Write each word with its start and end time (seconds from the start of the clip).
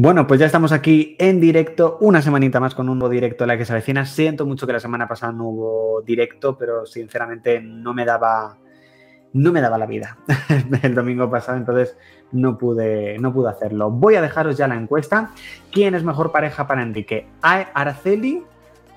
Bueno, 0.00 0.28
pues 0.28 0.38
ya 0.38 0.46
estamos 0.46 0.70
aquí 0.70 1.16
en 1.18 1.40
directo, 1.40 1.98
una 2.00 2.22
semanita 2.22 2.60
más 2.60 2.72
con 2.72 2.88
un 2.88 3.00
nuevo 3.00 3.12
directo 3.12 3.44
la 3.46 3.58
que 3.58 3.64
se 3.64 3.72
avecina. 3.72 4.06
Siento 4.06 4.46
mucho 4.46 4.64
que 4.64 4.72
la 4.72 4.78
semana 4.78 5.08
pasada 5.08 5.32
no 5.32 5.48
hubo 5.48 6.02
directo, 6.02 6.56
pero 6.56 6.86
sinceramente 6.86 7.60
no 7.60 7.92
me 7.94 8.04
daba, 8.04 8.58
no 9.32 9.50
me 9.50 9.60
daba 9.60 9.76
la 9.76 9.86
vida 9.86 10.16
el 10.84 10.94
domingo 10.94 11.28
pasado, 11.28 11.58
entonces 11.58 11.96
no 12.30 12.56
pude, 12.56 13.18
no 13.18 13.32
pude 13.32 13.50
hacerlo. 13.50 13.90
Voy 13.90 14.14
a 14.14 14.22
dejaros 14.22 14.56
ya 14.56 14.68
la 14.68 14.76
encuesta. 14.76 15.32
¿Quién 15.72 15.96
es 15.96 16.04
mejor 16.04 16.30
pareja 16.30 16.68
para 16.68 16.82
Enrique? 16.82 17.26
¿Araceli? 17.42 18.44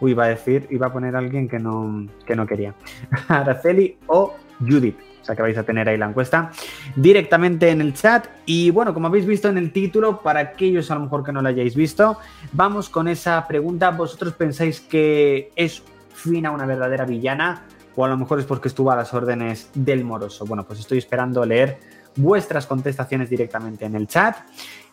Uy, 0.02 0.11
iba 0.11 0.25
a 0.25 0.27
decir, 0.27 0.68
iba 0.70 0.86
a 0.86 0.93
poner 0.93 1.15
a 1.15 1.18
alguien 1.18 1.49
que 1.49 1.57
no, 1.57 2.05
que 2.27 2.36
no 2.36 2.45
quería. 2.45 2.75
¿Araceli 3.27 3.97
o 4.05 4.36
Judith? 4.59 4.99
O 5.21 5.25
sea 5.25 5.35
que 5.35 5.41
vais 5.41 5.57
a 5.57 5.63
tener 5.63 5.88
ahí 5.88 5.97
la 5.97 6.07
encuesta 6.07 6.51
directamente 6.95 7.70
en 7.70 7.81
el 7.81 7.93
chat. 7.93 8.27
Y 8.45 8.71
bueno, 8.71 8.93
como 8.93 9.07
habéis 9.07 9.25
visto 9.25 9.49
en 9.49 9.57
el 9.57 9.71
título, 9.71 10.21
para 10.21 10.39
aquellos 10.39 10.89
a 10.91 10.95
lo 10.95 11.02
mejor 11.02 11.23
que 11.23 11.31
no 11.31 11.41
lo 11.41 11.49
hayáis 11.49 11.75
visto, 11.75 12.17
vamos 12.52 12.89
con 12.89 13.07
esa 13.07 13.48
pregunta. 13.48 13.91
¿Vosotros 13.91 14.34
pensáis 14.34 14.81
que 14.81 15.52
es 15.55 15.84
Fina 16.13 16.52
una 16.52 16.65
verdadera 16.65 17.05
villana? 17.05 17.65
O 17.95 18.05
a 18.05 18.07
lo 18.07 18.17
mejor 18.17 18.39
es 18.39 18.45
porque 18.45 18.67
estuvo 18.67 18.91
a 18.91 18.95
las 18.95 19.13
órdenes 19.13 19.70
del 19.73 20.03
moroso. 20.03 20.45
Bueno, 20.45 20.65
pues 20.65 20.79
estoy 20.79 20.98
esperando 20.98 21.45
leer 21.45 21.77
vuestras 22.15 22.65
contestaciones 22.65 23.29
directamente 23.29 23.85
en 23.85 23.95
el 23.95 24.07
chat. 24.07 24.38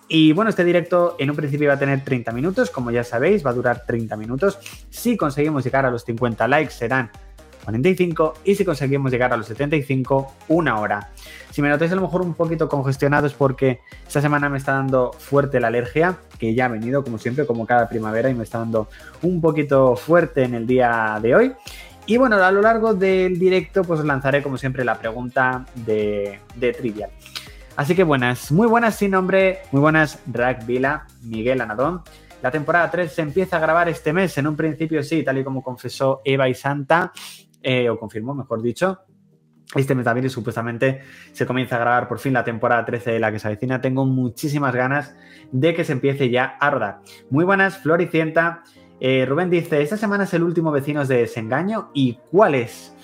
Y 0.09 0.33
bueno, 0.33 0.49
este 0.49 0.65
directo 0.65 1.17
en 1.19 1.31
un 1.31 1.37
principio 1.37 1.69
va 1.69 1.75
a 1.75 1.79
tener 1.79 2.03
30 2.03 2.33
minutos, 2.33 2.71
como 2.71 2.91
ya 2.91 3.05
sabéis, 3.05 3.45
va 3.45 3.51
a 3.51 3.55
durar 3.55 3.85
30 3.87 4.17
minutos. 4.17 4.59
Si 4.89 5.17
conseguimos 5.17 5.65
llegar 5.65 5.85
a 5.85 5.91
los 5.91 6.05
50 6.05 6.49
likes 6.49 6.73
serán 6.73 7.11
45 7.65 8.35
y 8.45 8.55
si 8.55 8.65
conseguimos 8.65 9.11
llegar 9.11 9.33
a 9.33 9.37
los 9.37 9.47
75, 9.47 10.35
una 10.49 10.81
hora. 10.81 11.11
Si 11.51 11.63
me 11.63 11.69
notáis 11.69 11.93
a 11.93 11.95
lo 11.95 12.03
mejor 12.03 12.23
un 12.23 12.35
poquito 12.35 12.69
congestionado 12.69 13.27
es 13.27 13.33
porque 13.33 13.81
esta 14.07 14.21
semana 14.21 14.49
me 14.49 14.59
está 14.59 14.73
dando 14.73 15.13
fuerte 15.13 15.61
la 15.61 15.69
alergia, 15.69 16.19
que 16.39 16.55
ya 16.55 16.67
ha 16.67 16.69
venido 16.69 17.03
como 17.03 17.19
siempre, 17.19 17.47
como 17.47 17.67
cada 17.67 17.89
primavera 17.89 18.31
y 18.31 18.35
me 18.35 18.45
está 18.45 18.59
dando 18.59 18.89
un 19.23 19.41
poquito 19.41 19.97
fuerte 19.97 20.45
en 20.45 20.55
el 20.55 20.67
día 20.67 21.19
de 21.21 21.35
hoy. 21.35 21.53
Y 22.07 22.17
bueno, 22.17 22.37
a 22.37 22.51
lo 22.51 22.63
largo 22.63 22.95
del 22.95 23.39
directo 23.39 23.85
pues 23.85 24.01
lanzaré 24.01 24.43
como 24.43 24.57
siempre 24.57 24.85
la 24.85 24.99
pregunta 24.99 25.67
de, 25.75 26.41
de 26.57 26.73
Trivial. 26.73 27.11
Así 27.77 27.95
que 27.95 28.03
buenas, 28.03 28.51
muy 28.51 28.67
buenas 28.67 28.97
sin 28.97 29.13
nombre, 29.13 29.61
muy 29.71 29.81
buenas 29.81 30.19
Rack 30.33 30.67
Vila, 30.67 31.07
Miguel 31.23 31.61
Anadón. 31.61 32.03
La 32.43 32.51
temporada 32.51 32.91
3 32.91 33.13
se 33.13 33.23
empieza 33.23 33.57
a 33.57 33.61
grabar 33.61 33.89
este 33.89 34.13
mes, 34.13 34.39
en 34.39 34.47
un 34.47 34.57
principio 34.57 35.03
sí, 35.03 35.23
tal 35.23 35.39
y 35.39 35.45
como 35.45 35.63
confesó 35.63 36.21
Eva 36.25 36.49
y 36.49 36.55
Santa, 36.55 37.13
eh, 37.63 37.89
o 37.91 37.99
confirmó, 37.99 38.35
mejor 38.35 38.63
dicho. 38.63 39.01
Este 39.75 39.95
mes 39.95 40.07
de 40.07 40.29
supuestamente 40.31 41.03
se 41.33 41.45
comienza 41.45 41.77
a 41.77 41.81
grabar 41.81 42.09
por 42.09 42.19
fin 42.19 42.33
la 42.33 42.43
temporada 42.43 42.87
13 42.87 43.13
de 43.13 43.21
la 43.21 43.31
que 43.31 43.39
se 43.39 43.49
avecina. 43.49 43.83
Tengo 43.83 44.07
muchísimas 44.07 44.75
ganas 44.75 45.15
de 45.53 45.75
que 45.75 45.85
se 45.85 45.93
empiece 45.93 46.31
ya 46.31 46.57
a 46.59 46.71
rodar. 46.71 47.01
Muy 47.29 47.45
buenas, 47.45 47.77
Floricienta. 47.79 48.63
Eh, 48.99 49.27
Rubén 49.29 49.51
dice, 49.51 49.83
esta 49.83 49.99
semana 49.99 50.25
es 50.25 50.33
el 50.33 50.43
último 50.43 50.73
Vecinos 50.73 51.07
de 51.07 51.19
Desengaño. 51.19 51.91
¿Y 51.93 52.19
cuál 52.31 52.55
es? 52.55 52.95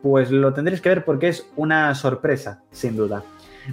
Pues 0.00 0.30
lo 0.30 0.54
tendréis 0.54 0.80
que 0.80 0.90
ver 0.90 1.04
porque 1.04 1.28
es 1.28 1.50
una 1.56 1.94
sorpresa, 1.96 2.62
sin 2.70 2.96
duda. 2.96 3.24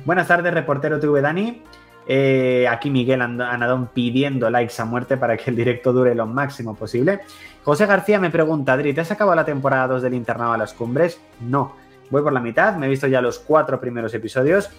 Buenas 0.04 0.28
tardes, 0.28 0.54
reportero 0.54 1.00
TV 1.00 1.22
Dani. 1.22 1.62
Eh, 2.08 2.66
aquí 2.70 2.90
Miguel 2.90 3.22
Anadón 3.22 3.90
pidiendo 3.94 4.50
likes 4.50 4.82
a 4.82 4.86
muerte 4.86 5.18
para 5.18 5.36
que 5.36 5.50
el 5.50 5.58
directo 5.58 5.92
dure 5.92 6.16
lo 6.16 6.26
máximo 6.26 6.76
posible. 6.76 7.20
José 7.64 7.86
García 7.86 8.20
me 8.20 8.30
pregunta, 8.30 8.74
Adri, 8.74 8.94
¿te 8.94 9.02
has 9.02 9.12
acabado 9.12 9.36
la 9.36 9.46
temporada 9.46 9.88
2 9.88 10.02
del 10.04 10.14
internado 10.14 10.54
a 10.54 10.58
las 10.58 10.74
cumbres? 10.74 11.20
No, 11.42 11.76
voy 12.10 12.22
por 12.22 12.32
la 12.32 12.40
mitad, 12.40 12.78
me 12.78 12.86
he 12.86 12.90
visto 12.90 13.08
ya 13.08 13.22
los 13.22 13.40
cuatro 13.40 13.82
primeros 13.82 14.14
episodios. 14.14 14.70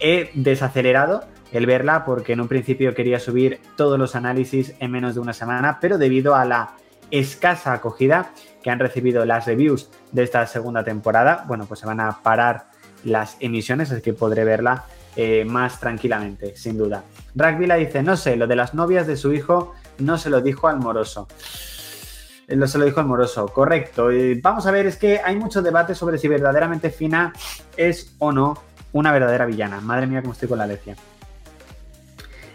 He 0.00 0.30
desacelerado 0.32 1.24
el 1.52 1.66
verla 1.66 2.04
porque 2.06 2.32
en 2.32 2.40
un 2.40 2.48
principio 2.48 2.94
quería 2.94 3.20
subir 3.20 3.60
todos 3.76 3.98
los 3.98 4.14
análisis 4.14 4.74
en 4.78 4.90
menos 4.90 5.14
de 5.14 5.20
una 5.20 5.34
semana, 5.34 5.78
pero 5.80 5.98
debido 5.98 6.34
a 6.34 6.46
la 6.46 6.70
escasa 7.10 7.72
acogida 7.72 8.30
que 8.62 8.70
han 8.70 8.78
recibido 8.78 9.24
las 9.24 9.46
reviews 9.46 9.90
de 10.12 10.22
esta 10.22 10.46
segunda 10.46 10.84
temporada, 10.84 11.44
bueno, 11.46 11.66
pues 11.66 11.80
se 11.80 11.86
van 11.86 12.00
a 12.00 12.22
parar 12.22 12.66
las 13.04 13.36
emisiones, 13.40 13.90
así 13.90 14.02
que 14.02 14.12
podré 14.12 14.44
verla 14.44 14.84
eh, 15.20 15.44
más 15.44 15.80
tranquilamente, 15.80 16.56
sin 16.56 16.78
duda. 16.78 17.02
Ragbila 17.34 17.74
dice, 17.74 18.04
no 18.04 18.16
sé, 18.16 18.36
lo 18.36 18.46
de 18.46 18.54
las 18.54 18.72
novias 18.72 19.04
de 19.04 19.16
su 19.16 19.32
hijo 19.32 19.74
no 19.98 20.16
se 20.16 20.30
lo 20.30 20.40
dijo 20.40 20.68
al 20.68 20.78
moroso. 20.78 21.26
Eh, 22.46 22.54
no 22.54 22.68
se 22.68 22.78
lo 22.78 22.84
dijo 22.84 23.00
al 23.00 23.06
moroso, 23.06 23.48
correcto. 23.48 24.10
vamos 24.40 24.66
a 24.66 24.70
ver, 24.70 24.86
es 24.86 24.96
que 24.96 25.18
hay 25.18 25.34
mucho 25.34 25.60
debate 25.60 25.96
sobre 25.96 26.18
si 26.18 26.28
verdaderamente 26.28 26.90
Fina 26.90 27.32
es 27.76 28.14
o 28.18 28.30
no 28.30 28.62
una 28.92 29.10
verdadera 29.10 29.44
villana. 29.44 29.80
Madre 29.80 30.06
mía, 30.06 30.20
cómo 30.20 30.34
estoy 30.34 30.48
con 30.48 30.58
la 30.58 30.64
alergia. 30.64 30.94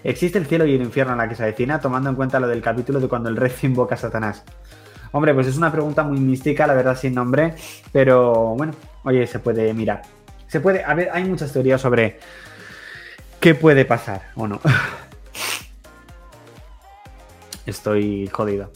¿Existe 0.01 0.37
el 0.37 0.45
cielo 0.45 0.65
y 0.65 0.73
el 0.73 0.81
infierno 0.83 1.11
en 1.11 1.17
la 1.17 1.27
que 1.27 1.35
se 1.35 1.43
avecina, 1.43 1.81
tomando 1.81 2.11
en 2.11 2.15
cuenta 2.15 2.39
lo 2.39 2.47
del 2.47 2.61
capítulo 2.61 3.01
de 3.01 3.09
cuando 3.09 3.27
el 3.27 3.35
rey 3.35 3.51
invoca 3.63 3.95
a 3.95 3.97
Satanás? 3.97 4.45
Hombre, 5.11 5.33
pues 5.33 5.47
es 5.47 5.57
una 5.57 5.69
pregunta 5.69 6.03
muy 6.03 6.21
mística, 6.21 6.65
la 6.65 6.75
verdad, 6.75 6.97
sin 6.97 7.13
nombre, 7.13 7.55
pero 7.91 8.55
bueno, 8.55 8.71
oye, 9.03 9.27
se 9.27 9.39
puede 9.39 9.73
mirar. 9.73 10.03
Se 10.47 10.61
puede, 10.61 10.81
a 10.81 10.93
ver, 10.93 11.09
hay 11.11 11.25
muchas 11.25 11.51
teorías 11.51 11.81
sobre 11.81 12.19
¿Qué 13.43 13.55
puede 13.55 13.83
pasar 13.83 14.21
o 14.37 14.47
no? 14.47 14.61
Estoy 17.65 18.27
jodido. 18.27 18.71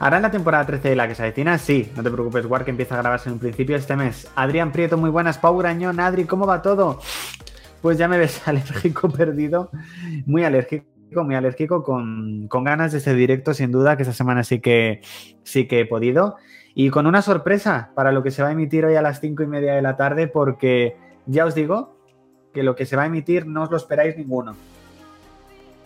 ¿Hará 0.00 0.16
en 0.16 0.24
la 0.24 0.32
temporada 0.32 0.66
13 0.66 0.88
de 0.88 0.96
la 0.96 1.06
que 1.06 1.14
se 1.14 1.22
avecina? 1.22 1.58
Sí, 1.58 1.92
no 1.94 2.02
te 2.02 2.10
preocupes, 2.10 2.44
War, 2.46 2.64
que 2.64 2.72
empieza 2.72 2.96
a 2.96 3.02
grabarse 3.02 3.28
en 3.28 3.34
un 3.34 3.38
principio 3.38 3.76
este 3.76 3.94
mes. 3.94 4.28
Adrián 4.34 4.72
Prieto, 4.72 4.98
muy 4.98 5.10
buenas. 5.10 5.38
Pau 5.38 5.56
Grañón, 5.56 6.00
Adri, 6.00 6.24
¿cómo 6.24 6.44
va 6.44 6.60
todo? 6.60 6.98
Pues 7.82 7.98
ya 7.98 8.08
me 8.08 8.18
ves 8.18 8.42
alérgico 8.48 9.08
perdido. 9.08 9.70
Muy 10.26 10.42
alérgico, 10.42 11.22
muy 11.22 11.36
alérgico, 11.36 11.84
con, 11.84 12.48
con 12.48 12.64
ganas 12.64 12.90
de 12.90 12.98
ese 12.98 13.14
directo, 13.14 13.54
sin 13.54 13.70
duda, 13.70 13.96
que 13.96 14.02
esta 14.02 14.12
semana 14.12 14.42
sí 14.42 14.58
que, 14.58 15.02
sí 15.44 15.68
que 15.68 15.82
he 15.82 15.86
podido. 15.86 16.34
Y 16.74 16.90
con 16.90 17.06
una 17.06 17.22
sorpresa 17.22 17.92
para 17.94 18.10
lo 18.10 18.24
que 18.24 18.32
se 18.32 18.42
va 18.42 18.48
a 18.48 18.52
emitir 18.52 18.84
hoy 18.84 18.96
a 18.96 19.02
las 19.02 19.20
5 19.20 19.44
y 19.44 19.46
media 19.46 19.74
de 19.74 19.82
la 19.82 19.96
tarde, 19.96 20.26
porque 20.26 20.96
ya 21.26 21.44
os 21.44 21.54
digo 21.54 21.99
que 22.52 22.62
lo 22.62 22.76
que 22.76 22.86
se 22.86 22.96
va 22.96 23.02
a 23.02 23.06
emitir 23.06 23.46
no 23.46 23.62
os 23.62 23.70
lo 23.70 23.76
esperáis 23.76 24.16
ninguno. 24.16 24.56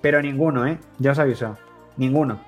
Pero 0.01 0.21
ninguno, 0.21 0.67
¿eh? 0.67 0.79
Ya 0.99 1.13
os 1.13 1.19
aviso. 1.19 1.57
Ninguno. 1.97 2.39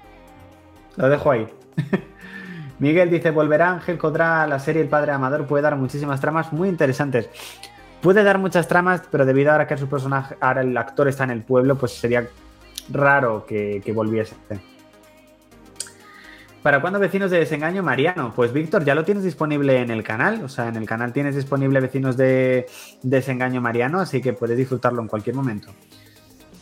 Lo 0.97 1.09
dejo 1.09 1.31
ahí. 1.31 1.47
Miguel 2.79 3.11
dice, 3.11 3.31
volverá 3.31 3.71
Ángel 3.71 3.97
Codra 3.97 4.47
la 4.47 4.59
serie 4.59 4.83
El 4.83 4.89
Padre 4.89 5.13
Amador, 5.13 5.47
puede 5.47 5.63
dar 5.63 5.77
muchísimas 5.77 6.21
tramas 6.21 6.53
muy 6.53 6.69
interesantes. 6.69 7.31
Puede 8.03 8.23
dar 8.23 8.39
muchas 8.39 8.69
tramas, 8.69 9.03
pero 9.11 9.25
debido 9.25 9.53
a 9.53 9.67
que 9.67 9.77
su 9.79 9.89
personaje, 9.89 10.37
ahora 10.41 10.61
el 10.61 10.77
actor 10.77 11.09
está 11.09 11.25
en 11.25 11.31
el 11.31 11.43
pueblo, 11.43 11.77
pues 11.77 11.93
sería 11.93 12.29
raro 12.91 13.47
que, 13.47 13.81
que 13.85 13.93
volviese. 13.93 14.37
¿Para 16.67 16.81
cuándo 16.81 16.99
vecinos 16.99 17.31
de 17.31 17.39
desengaño, 17.39 17.85
Mariano? 17.85 18.33
Pues 18.35 18.53
Víctor, 18.53 18.85
ya 18.85 18.97
lo 18.97 19.05
tienes 19.05 19.23
disponible 19.23 19.81
en 19.81 19.89
el 19.89 20.03
canal. 20.03 20.43
O 20.43 20.49
sea, 20.49 20.67
en 20.67 20.75
el 20.75 20.85
canal 20.85 21.13
tienes 21.13 21.37
disponible 21.37 21.79
vecinos 21.79 22.17
de 22.17 22.67
desengaño, 23.05 23.61
Mariano, 23.61 24.01
así 24.01 24.21
que 24.21 24.33
puedes 24.33 24.59
disfrutarlo 24.59 25.01
en 25.01 25.07
cualquier 25.07 25.37
momento. 25.37 25.69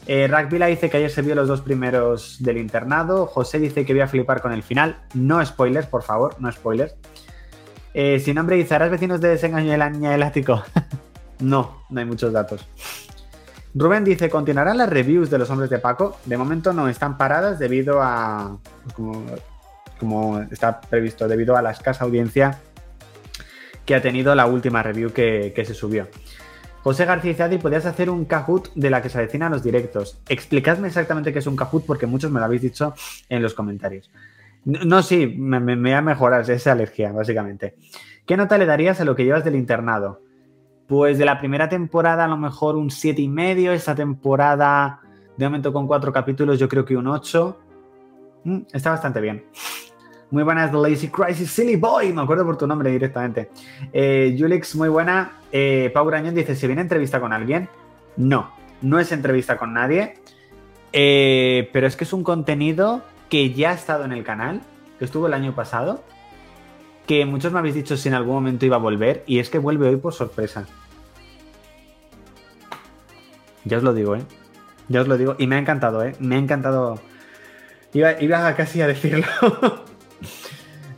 Eh, 0.06 0.30
dice 0.68 0.90
que 0.90 0.98
ayer 0.98 1.10
se 1.10 1.22
vio 1.22 1.34
los 1.34 1.48
dos 1.48 1.62
primeros 1.62 2.36
del 2.40 2.58
internado. 2.58 3.24
José 3.24 3.58
dice 3.58 3.86
que 3.86 3.94
voy 3.94 4.02
a 4.02 4.06
flipar 4.06 4.42
con 4.42 4.52
el 4.52 4.62
final. 4.62 4.98
No 5.14 5.42
spoilers, 5.42 5.86
por 5.86 6.02
favor, 6.02 6.36
no 6.38 6.52
spoilers. 6.52 6.94
Eh, 7.94 8.20
sin 8.20 8.34
nombre 8.34 8.56
dice, 8.56 8.74
¿harás 8.74 8.90
vecinos 8.90 9.22
de 9.22 9.28
desengaño 9.28 9.70
de 9.70 9.78
la 9.78 9.88
niña 9.88 10.14
elástico? 10.14 10.62
no, 11.38 11.86
no 11.88 12.00
hay 12.00 12.04
muchos 12.04 12.30
datos. 12.30 12.68
Rubén 13.74 14.04
dice, 14.04 14.28
¿continuarán 14.28 14.76
las 14.76 14.90
reviews 14.90 15.30
de 15.30 15.38
los 15.38 15.48
hombres 15.48 15.70
de 15.70 15.78
Paco? 15.78 16.18
De 16.26 16.36
momento 16.36 16.74
no, 16.74 16.88
están 16.90 17.16
paradas 17.16 17.58
debido 17.58 18.02
a... 18.02 18.58
Pues 18.82 18.94
como 18.94 19.24
como 20.04 20.40
está 20.42 20.82
previsto, 20.82 21.26
debido 21.26 21.56
a 21.56 21.62
la 21.62 21.70
escasa 21.70 22.04
audiencia 22.04 22.60
que 23.86 23.94
ha 23.94 24.02
tenido 24.02 24.34
la 24.34 24.46
última 24.46 24.82
review 24.82 25.12
que, 25.12 25.62
se 25.66 25.74
subió. 25.74 26.08
José 26.82 27.06
García 27.06 27.30
Izadi, 27.30 27.56
podrías 27.56 27.86
hacer 27.86 28.10
un 28.10 28.26
Kahoot 28.26 28.74
de 28.74 28.90
la 28.90 29.00
que 29.00 29.08
se 29.08 29.16
avecinan 29.16 29.52
los 29.52 29.62
directos. 29.62 30.20
Explicadme 30.28 30.88
exactamente 30.88 31.32
qué 31.32 31.38
es 31.38 31.46
un 31.46 31.56
Kahoot 31.56 31.86
porque 31.86 32.06
muchos 32.06 32.30
me 32.30 32.40
lo 32.40 32.44
habéis 32.44 32.60
dicho 32.60 32.94
en 33.30 33.42
los 33.42 33.54
comentarios. 33.54 34.10
No, 34.64 35.02
sí, 35.02 35.26
me, 35.26 35.60
me, 35.60 35.76
me, 35.76 35.92
va 35.92 35.98
a 35.98 36.02
mejorar 36.02 36.48
esa 36.50 36.72
alergia, 36.72 37.12
básicamente. 37.12 37.76
¿Qué 38.26 38.36
nota 38.36 38.58
le 38.58 38.66
darías 38.66 39.00
a 39.00 39.04
lo 39.04 39.14
que 39.14 39.24
llevas 39.24 39.44
del 39.44 39.56
internado? 39.56 40.20
Pues 40.86 41.16
de 41.16 41.24
la 41.24 41.38
primera 41.38 41.68
temporada 41.68 42.24
a 42.24 42.28
lo 42.28 42.36
mejor 42.36 42.76
un 42.76 42.90
7,5. 42.90 43.18
y 43.18 43.28
medio. 43.28 43.72
Esta 43.72 43.94
temporada, 43.94 45.00
de 45.36 45.46
momento 45.46 45.72
con 45.72 45.86
cuatro 45.86 46.12
capítulos, 46.12 46.58
yo 46.58 46.68
creo 46.68 46.84
que 46.84 46.96
un 46.96 47.06
8. 47.06 47.58
Mm, 48.44 48.58
está 48.72 48.90
bastante 48.90 49.20
bien. 49.20 49.44
Muy 50.34 50.42
buenas, 50.42 50.72
The 50.72 50.78
Lazy 50.78 51.10
Crisis 51.10 51.48
Silly 51.48 51.76
Boy. 51.76 52.12
Me 52.12 52.22
acuerdo 52.22 52.44
por 52.44 52.58
tu 52.58 52.66
nombre 52.66 52.90
directamente. 52.90 53.50
Eh, 53.92 54.36
muy 54.74 54.88
buena. 54.88 55.38
Eh, 55.52 55.92
Pau 55.94 56.10
dice: 56.10 56.56
¿Se 56.56 56.66
viene 56.66 56.82
entrevista 56.82 57.20
con 57.20 57.32
alguien? 57.32 57.68
No, 58.16 58.50
no 58.82 58.98
es 58.98 59.12
entrevista 59.12 59.56
con 59.56 59.72
nadie. 59.72 60.14
Eh, 60.92 61.70
pero 61.72 61.86
es 61.86 61.94
que 61.94 62.02
es 62.02 62.12
un 62.12 62.24
contenido 62.24 63.04
que 63.28 63.52
ya 63.52 63.70
ha 63.70 63.74
estado 63.74 64.04
en 64.04 64.10
el 64.10 64.24
canal, 64.24 64.60
que 64.98 65.04
estuvo 65.04 65.28
el 65.28 65.34
año 65.34 65.54
pasado. 65.54 66.02
Que 67.06 67.24
muchos 67.26 67.52
me 67.52 67.60
habéis 67.60 67.76
dicho 67.76 67.96
si 67.96 68.08
en 68.08 68.14
algún 68.14 68.34
momento 68.34 68.66
iba 68.66 68.74
a 68.74 68.80
volver. 68.80 69.22
Y 69.28 69.38
es 69.38 69.50
que 69.50 69.60
vuelve 69.60 69.88
hoy 69.88 69.98
por 69.98 70.14
sorpresa. 70.14 70.66
Ya 73.64 73.76
os 73.76 73.84
lo 73.84 73.94
digo, 73.94 74.16
¿eh? 74.16 74.22
Ya 74.88 75.00
os 75.00 75.06
lo 75.06 75.16
digo. 75.16 75.36
Y 75.38 75.46
me 75.46 75.54
ha 75.54 75.60
encantado, 75.60 76.04
¿eh? 76.04 76.16
Me 76.18 76.34
ha 76.34 76.38
encantado. 76.38 76.98
Iba, 77.92 78.20
iba 78.20 78.52
casi 78.56 78.82
a 78.82 78.88
decirlo. 78.88 79.24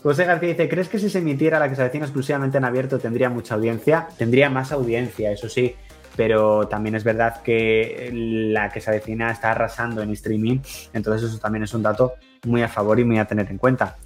José 0.06 0.25
García 0.25 0.50
dice, 0.50 0.69
¿crees 0.69 0.88
que 0.88 1.00
si 1.00 1.11
se 1.11 1.19
emitiera 1.19 1.58
la 1.58 1.69
que 1.69 1.75
se 1.75 1.82
avecina 1.82 2.05
exclusivamente 2.05 2.58
en 2.58 2.64
abierto 2.64 3.00
tendría 3.00 3.29
mucha 3.29 3.56
audiencia? 3.56 4.06
Tendría 4.17 4.49
más 4.49 4.70
audiencia, 4.70 5.32
eso 5.32 5.49
sí, 5.49 5.75
pero 6.14 6.69
también 6.69 6.94
es 6.94 7.03
verdad 7.03 7.43
que 7.43 8.08
la 8.12 8.70
que 8.70 8.81
se 8.81 8.88
avecina 8.88 9.32
está 9.32 9.50
arrasando 9.50 10.03
en 10.03 10.11
streaming, 10.11 10.61
entonces 10.93 11.29
eso 11.29 11.41
también 11.41 11.64
es 11.64 11.75
un 11.75 11.82
dato 11.82 12.12
muy 12.44 12.62
a 12.62 12.69
favor 12.69 13.00
y 13.00 13.05
muy 13.05 13.19
a 13.19 13.25
tener 13.25 13.50
en 13.50 13.58
cuenta. 13.58 13.97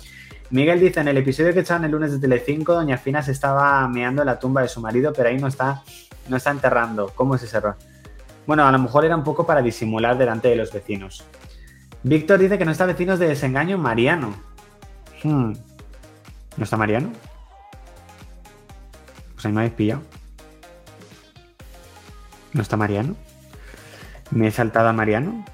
Miguel 0.48 0.80
dice, 0.80 1.00
en 1.00 1.08
el 1.08 1.18
episodio 1.18 1.52
que 1.52 1.60
echaban 1.60 1.84
el 1.84 1.90
lunes 1.90 2.12
de 2.12 2.18
Telecinco, 2.18 2.72
Doña 2.72 2.96
Fina 2.96 3.20
se 3.20 3.32
estaba 3.32 3.86
meando 3.86 4.22
en 4.22 4.26
la 4.26 4.38
tumba 4.38 4.62
de 4.62 4.68
su 4.68 4.80
marido, 4.80 5.12
pero 5.14 5.28
ahí 5.28 5.36
no 5.36 5.48
está, 5.48 5.82
no 6.30 6.38
está 6.38 6.50
enterrando. 6.50 7.12
¿Cómo 7.14 7.34
es 7.34 7.42
ese 7.42 7.58
error? 7.58 7.76
Bueno, 8.46 8.66
a 8.66 8.72
lo 8.72 8.78
mejor 8.78 9.04
era 9.04 9.14
un 9.14 9.22
poco 9.22 9.44
para 9.44 9.60
disimular 9.60 10.16
delante 10.16 10.48
de 10.48 10.56
los 10.56 10.72
vecinos. 10.72 11.24
Víctor 12.02 12.38
dice 12.38 12.56
que 12.56 12.64
no 12.64 12.72
está 12.72 12.86
vecinos 12.86 13.18
de 13.18 13.28
desengaño 13.28 13.76
Mariano. 13.76 14.34
Hmm. 15.22 15.52
¿No 16.56 16.64
está 16.64 16.76
Mariano? 16.76 17.10
Pues 19.34 19.46
ahí 19.46 19.52
me 19.52 19.60
habéis 19.60 19.74
pillado. 19.74 20.02
¿No 22.52 22.62
está 22.62 22.76
Mariano? 22.76 23.14
¿Me 24.30 24.48
he 24.48 24.50
saltado 24.50 24.88
a 24.88 24.92
Mariano? 24.92 25.44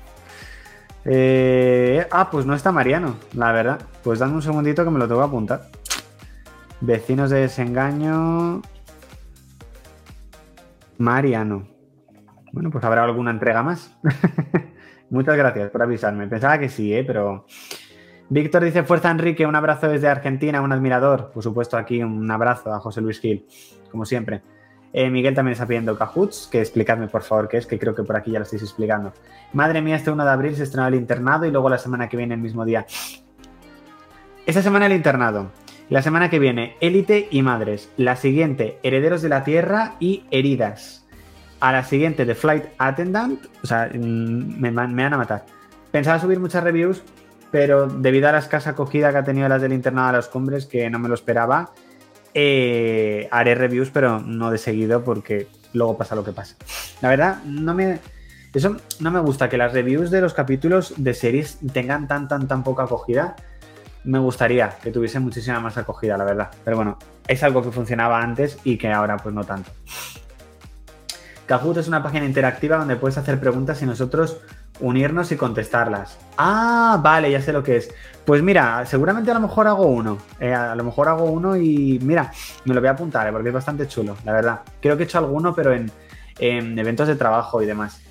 Eh, 1.05 2.07
ah, 2.11 2.31
pues 2.31 2.47
no 2.47 2.55
está 2.55 2.73
Mariano, 2.73 3.17
la 3.33 3.53
verdad. 3.53 3.81
Pues 4.03 4.19
dame 4.19 4.35
un 4.35 4.43
segundito 4.43 4.85
que 4.85 4.91
me 4.91 4.99
lo 4.99 5.07
tengo 5.07 5.21
que 5.21 5.27
apuntar. 5.27 5.69
Vecinos 6.81 7.31
de 7.31 7.41
desengaño. 7.41 8.63
Mariano. 10.99 11.69
Bueno, 12.53 12.71
pues 12.71 12.85
habrá 12.85 13.05
alguna 13.05 13.31
entrega 13.31 13.63
más. 13.63 13.97
Muchas 15.11 15.37
gracias 15.37 15.71
por 15.71 15.83
avisarme. 15.83 16.27
Pensaba 16.27 16.59
que 16.59 16.69
sí, 16.69 16.93
¿eh? 16.93 17.05
pero. 17.05 17.47
Víctor 18.29 18.65
dice: 18.65 18.83
Fuerza 18.83 19.11
Enrique, 19.11 19.47
un 19.47 19.55
abrazo 19.55 19.89
desde 19.89 20.09
Argentina, 20.09 20.61
un 20.61 20.73
admirador. 20.73 21.31
Por 21.33 21.43
supuesto, 21.43 21.77
aquí 21.77 22.03
un 22.03 22.31
abrazo 22.31 22.73
a 22.73 22.81
José 22.81 23.01
Luis 23.01 23.21
Gil, 23.21 23.47
como 23.91 24.05
siempre. 24.05 24.43
Eh, 24.93 25.11
Miguel 25.11 25.35
también 25.35 25.53
está 25.53 25.67
pidiendo 25.67 25.97
Cajuts, 25.99 26.49
que 26.51 26.61
explicadme 26.61 27.09
por 27.09 27.23
favor 27.23 27.49
qué 27.49 27.59
es, 27.59 27.67
que 27.67 27.79
creo 27.79 27.95
que 27.95 28.03
por 28.03 28.17
aquí 28.17 28.31
ya 28.31 28.39
lo 28.39 28.45
estáis 28.45 28.63
explicando. 28.63 29.13
Madre 29.53 29.83
mía, 29.83 29.97
este 29.97 30.11
1 30.11 30.25
de 30.25 30.31
abril 30.31 30.57
se 30.57 30.63
estrenó 30.63 30.89
el 30.89 30.95
internado 30.95 31.45
y 31.45 31.51
luego 31.51 31.69
la 31.69 31.79
semana 31.79 32.09
que 32.09 32.17
viene, 32.17 32.35
el 32.35 32.41
mismo 32.41 32.65
día. 32.65 32.87
Esta 34.47 34.63
semana 34.63 34.87
el 34.87 34.93
internado. 34.93 35.51
La 35.91 36.03
semana 36.03 36.31
que 36.31 36.39
viene, 36.39 36.77
élite 36.81 37.29
y 37.31 37.43
madres. 37.43 37.91
La 37.97 38.17
siguiente, 38.17 38.79
herederos 38.83 39.23
de 39.23 39.29
la 39.29 39.45
tierra 39.45 39.97
y 40.01 40.25
heridas. 40.31 41.07
A 41.61 41.73
la 41.73 41.85
siguiente, 41.85 42.25
The 42.25 42.35
Flight 42.35 42.65
Attendant. 42.79 43.45
O 43.63 43.67
sea, 43.67 43.91
mm, 43.93 44.59
me, 44.59 44.71
me 44.71 45.03
van 45.03 45.13
a 45.13 45.19
matar. 45.19 45.45
Pensaba 45.91 46.19
subir 46.19 46.41
muchas 46.41 46.65
reviews, 46.65 47.03
pero 47.51 47.87
debido 47.87 48.29
a 48.29 48.33
la 48.33 48.39
escasa 48.39 48.71
acogida 48.71 49.11
que 49.13 49.19
ha 49.19 49.25
tenido 49.25 49.49
las 49.49 49.63
del 49.63 49.73
internado 49.73 50.09
a 50.09 50.13
los 50.13 50.29
cumbres, 50.29 50.67
que 50.67 50.91
no 50.91 50.99
me 50.99 51.09
lo 51.09 51.15
esperaba, 51.15 51.73
eh, 52.35 53.29
haré 53.31 53.55
reviews, 53.55 53.91
pero 53.91 54.21
no 54.21 54.51
de 54.51 54.59
seguido 54.59 55.03
porque 55.03 55.49
luego 55.73 55.97
pasa 55.97 56.15
lo 56.15 56.25
que 56.25 56.33
pasa. 56.33 56.57
La 57.01 57.09
verdad, 57.09 57.43
no 57.45 57.75
me. 57.75 58.01
Eso 58.53 58.77
no 59.01 59.11
me 59.11 59.21
gusta 59.21 59.49
que 59.49 59.57
las 59.57 59.73
reviews 59.73 60.11
de 60.11 60.21
los 60.21 60.35
capítulos 60.35 60.95
de 60.97 61.15
series 61.15 61.59
tengan 61.73 62.09
tan, 62.09 62.29
tan, 62.29 62.49
tan 62.49 62.63
poca 62.63 62.85
acogida. 62.85 63.37
Me 64.05 64.19
gustaría 64.19 64.77
que 64.83 64.91
tuviesen 64.91 65.23
muchísima 65.23 65.61
más 65.61 65.77
acogida, 65.77 66.17
la 66.17 66.25
verdad. 66.25 66.51
Pero 66.65 66.77
bueno, 66.77 66.99
es 67.27 67.43
algo 67.43 67.63
que 67.63 67.71
funcionaba 67.71 68.21
antes 68.21 68.59
y 68.65 68.79
que 68.79 68.93
ahora 68.93 69.17
pues 69.17 69.35
no 69.35 69.45
tanto. 69.45 69.71
Kahoot 71.47 71.77
es 71.77 71.89
una 71.89 72.03
página 72.03 72.27
interactiva 72.27 72.77
donde 72.77 72.97
puedes 72.97 73.17
hacer 73.19 73.39
preguntas 73.39 73.81
y 73.81 73.87
nosotros 73.87 74.41
unirnos 74.81 75.31
y 75.33 75.37
contestarlas. 75.37 76.19
Ah, 76.37 77.01
vale, 77.03 77.31
ya 77.31 77.41
sé 77.41 77.53
lo 77.53 77.63
que 77.63 77.77
es. 77.77 77.95
Pues 78.25 78.43
mira, 78.43 78.85
seguramente 78.85 79.31
a 79.31 79.35
lo 79.35 79.41
mejor 79.41 79.69
hago 79.69 79.87
uno. 79.87 80.19
Eh, 80.41 80.53
a 80.53 80.75
lo 80.75 80.85
mejor 80.85 81.09
hago 81.09 81.25
uno 81.25 81.57
y 81.57 81.99
mira, 82.03 82.33
me 82.65 82.75
lo 82.75 82.81
voy 82.81 82.89
a 82.89 82.93
apuntar 82.93 83.29
eh, 83.29 83.33
porque 83.33 83.49
es 83.49 83.55
bastante 83.55 83.87
chulo, 83.87 84.17
la 84.25 84.33
verdad. 84.33 84.61
Creo 84.81 84.97
que 84.97 85.05
he 85.05 85.07
hecho 85.07 85.19
alguno, 85.19 85.55
pero 85.55 85.73
en, 85.73 85.91
eventos 86.39 87.07
de 87.09 87.15
trabajo 87.15 87.63
y 87.63 87.67
demás. 87.67 88.03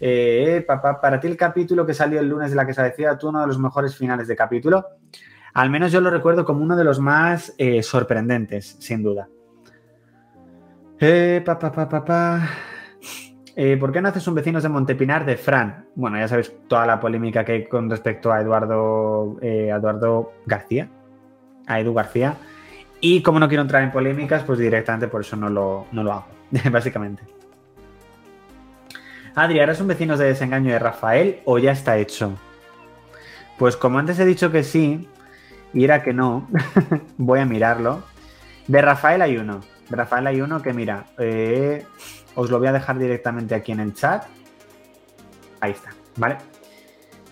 Eh, 0.00 0.64
para 0.66 1.20
ti 1.20 1.26
el 1.28 1.36
capítulo 1.36 1.84
que 1.84 1.94
salió 1.94 2.20
el 2.20 2.28
lunes 2.28 2.50
de 2.50 2.56
la 2.56 2.66
que 2.66 2.74
se 2.74 2.82
decía, 2.82 3.18
tú 3.18 3.28
uno 3.28 3.40
de 3.40 3.46
los 3.48 3.58
mejores 3.58 3.96
finales 3.96 4.28
de 4.28 4.36
capítulo. 4.36 4.86
Al 5.54 5.68
menos 5.68 5.92
yo 5.92 6.00
lo 6.00 6.10
recuerdo 6.10 6.44
como 6.44 6.62
uno 6.62 6.76
de 6.76 6.84
los 6.84 6.98
más 6.98 7.54
sorprendentes, 7.82 8.76
sin 8.80 9.02
duda. 9.02 9.28
Eh, 11.04 11.42
pa, 11.44 11.58
pa, 11.58 11.72
pa, 11.72 12.48
eh, 13.56 13.76
¿Por 13.76 13.90
qué 13.90 14.00
no 14.00 14.10
haces 14.10 14.24
un 14.28 14.36
vecinos 14.36 14.62
de 14.62 14.68
Montepinar 14.68 15.26
de 15.26 15.36
Fran? 15.36 15.86
Bueno, 15.96 16.16
ya 16.16 16.28
sabéis 16.28 16.52
toda 16.68 16.86
la 16.86 17.00
polémica 17.00 17.44
que 17.44 17.52
hay 17.52 17.64
con 17.66 17.90
respecto 17.90 18.32
a 18.32 18.40
Eduardo, 18.40 19.36
eh, 19.42 19.72
Eduardo 19.76 20.32
García, 20.46 20.88
a 21.66 21.80
Edu 21.80 21.92
García. 21.92 22.36
Y 23.00 23.20
como 23.20 23.40
no 23.40 23.48
quiero 23.48 23.62
entrar 23.62 23.82
en 23.82 23.90
polémicas, 23.90 24.44
pues 24.44 24.60
directamente 24.60 25.08
por 25.08 25.22
eso 25.22 25.34
no 25.34 25.48
lo, 25.48 25.86
no 25.90 26.04
lo 26.04 26.12
hago, 26.12 26.26
básicamente. 26.70 27.24
Adri, 29.34 29.58
¿ahora 29.58 29.74
son 29.74 29.88
vecinos 29.88 30.20
de 30.20 30.26
desengaño 30.26 30.70
de 30.70 30.78
Rafael 30.78 31.40
o 31.46 31.58
ya 31.58 31.72
está 31.72 31.98
hecho? 31.98 32.38
Pues 33.58 33.76
como 33.76 33.98
antes 33.98 34.20
he 34.20 34.24
dicho 34.24 34.52
que 34.52 34.62
sí, 34.62 35.08
y 35.74 35.82
era 35.82 36.04
que 36.04 36.12
no, 36.12 36.46
voy 37.18 37.40
a 37.40 37.44
mirarlo. 37.44 38.04
De 38.68 38.80
Rafael 38.80 39.20
hay 39.20 39.36
uno. 39.36 39.71
Rafael 39.92 40.26
hay 40.26 40.40
uno 40.40 40.60
que 40.62 40.72
mira, 40.72 41.06
eh, 41.18 41.86
os 42.34 42.50
lo 42.50 42.58
voy 42.58 42.68
a 42.68 42.72
dejar 42.72 42.98
directamente 42.98 43.54
aquí 43.54 43.72
en 43.72 43.80
el 43.80 43.94
chat. 43.94 44.24
Ahí 45.60 45.72
está, 45.72 45.90
¿vale? 46.16 46.38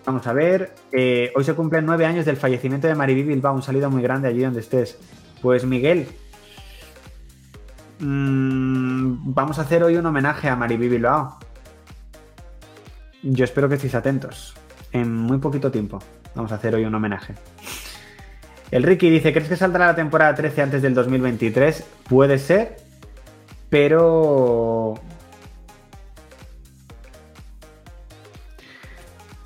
Vamos 0.05 0.27
a 0.27 0.33
ver. 0.33 0.75
Eh, 0.93 1.33
hoy 1.35 1.45
se 1.45 1.55
cumplen 1.55 1.85
nueve 1.85 2.07
años 2.07 2.25
del 2.25 2.37
fallecimiento 2.37 2.87
de 2.87 2.95
Mariví 2.95 3.23
Bilbao. 3.23 3.55
Un 3.55 3.62
saludo 3.62 3.91
muy 3.91 4.03
grande 4.03 4.29
allí 4.29 4.43
donde 4.43 4.61
estés. 4.61 4.99
Pues 5.43 5.65
Miguel, 5.65 6.07
mmm, 7.99 9.33
vamos 9.35 9.59
a 9.59 9.62
hacer 9.62 9.83
hoy 9.83 9.97
un 9.97 10.07
homenaje 10.07 10.49
a 10.49 10.57
Mariví 10.57 10.89
Bilbao. 10.89 11.39
Yo 13.23 13.45
espero 13.45 13.69
que 13.69 13.75
estéis 13.75 13.95
atentos. 13.95 14.55
En 14.93 15.15
muy 15.15 15.39
poquito 15.39 15.71
tiempo 15.71 15.99
vamos 16.35 16.53
a 16.53 16.57
hacer 16.57 16.75
hoy 16.75 16.85
un 16.85 16.95
homenaje. 16.95 17.35
El 18.71 18.85
Ricky 18.85 19.11
dice, 19.11 19.33
¿crees 19.33 19.49
que 19.49 19.57
saldrá 19.57 19.87
la 19.87 19.97
temporada 19.97 20.35
13 20.35 20.63
antes 20.63 20.83
del 20.83 20.95
2023? 20.95 21.85
Puede 22.09 22.39
ser, 22.39 22.77
pero... 23.69 24.95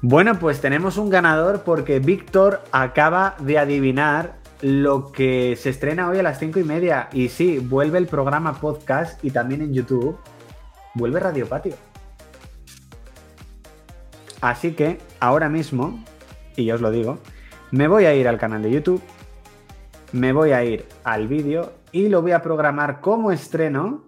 Bueno, 0.02 0.38
pues 0.38 0.60
tenemos 0.60 0.98
un 0.98 1.08
ganador 1.08 1.62
porque 1.62 1.98
Víctor 1.98 2.62
acaba 2.72 3.36
de 3.38 3.58
adivinar 3.58 4.34
lo 4.60 5.10
que 5.12 5.56
se 5.58 5.70
estrena 5.70 6.10
hoy 6.10 6.18
a 6.18 6.22
las 6.22 6.38
5 6.38 6.60
y 6.60 6.64
media. 6.64 7.08
Y 7.10 7.30
sí, 7.30 7.58
vuelve 7.58 7.96
el 7.96 8.06
programa 8.06 8.60
podcast 8.60 9.24
y 9.24 9.30
también 9.30 9.62
en 9.62 9.72
YouTube. 9.72 10.18
Vuelve 10.92 11.20
Radio 11.20 11.48
Patio. 11.48 11.74
Así 14.42 14.72
que 14.72 14.98
ahora 15.20 15.48
mismo, 15.48 16.04
y 16.54 16.66
ya 16.66 16.74
os 16.74 16.82
lo 16.82 16.90
digo, 16.90 17.18
me 17.70 17.88
voy 17.88 18.04
a 18.04 18.14
ir 18.14 18.28
al 18.28 18.38
canal 18.38 18.62
de 18.62 18.70
YouTube, 18.70 19.02
me 20.14 20.32
voy 20.32 20.52
a 20.52 20.64
ir 20.64 20.86
al 21.02 21.26
vídeo 21.26 21.72
y 21.90 22.08
lo 22.08 22.22
voy 22.22 22.30
a 22.30 22.40
programar 22.40 23.00
como 23.00 23.32
estreno 23.32 24.04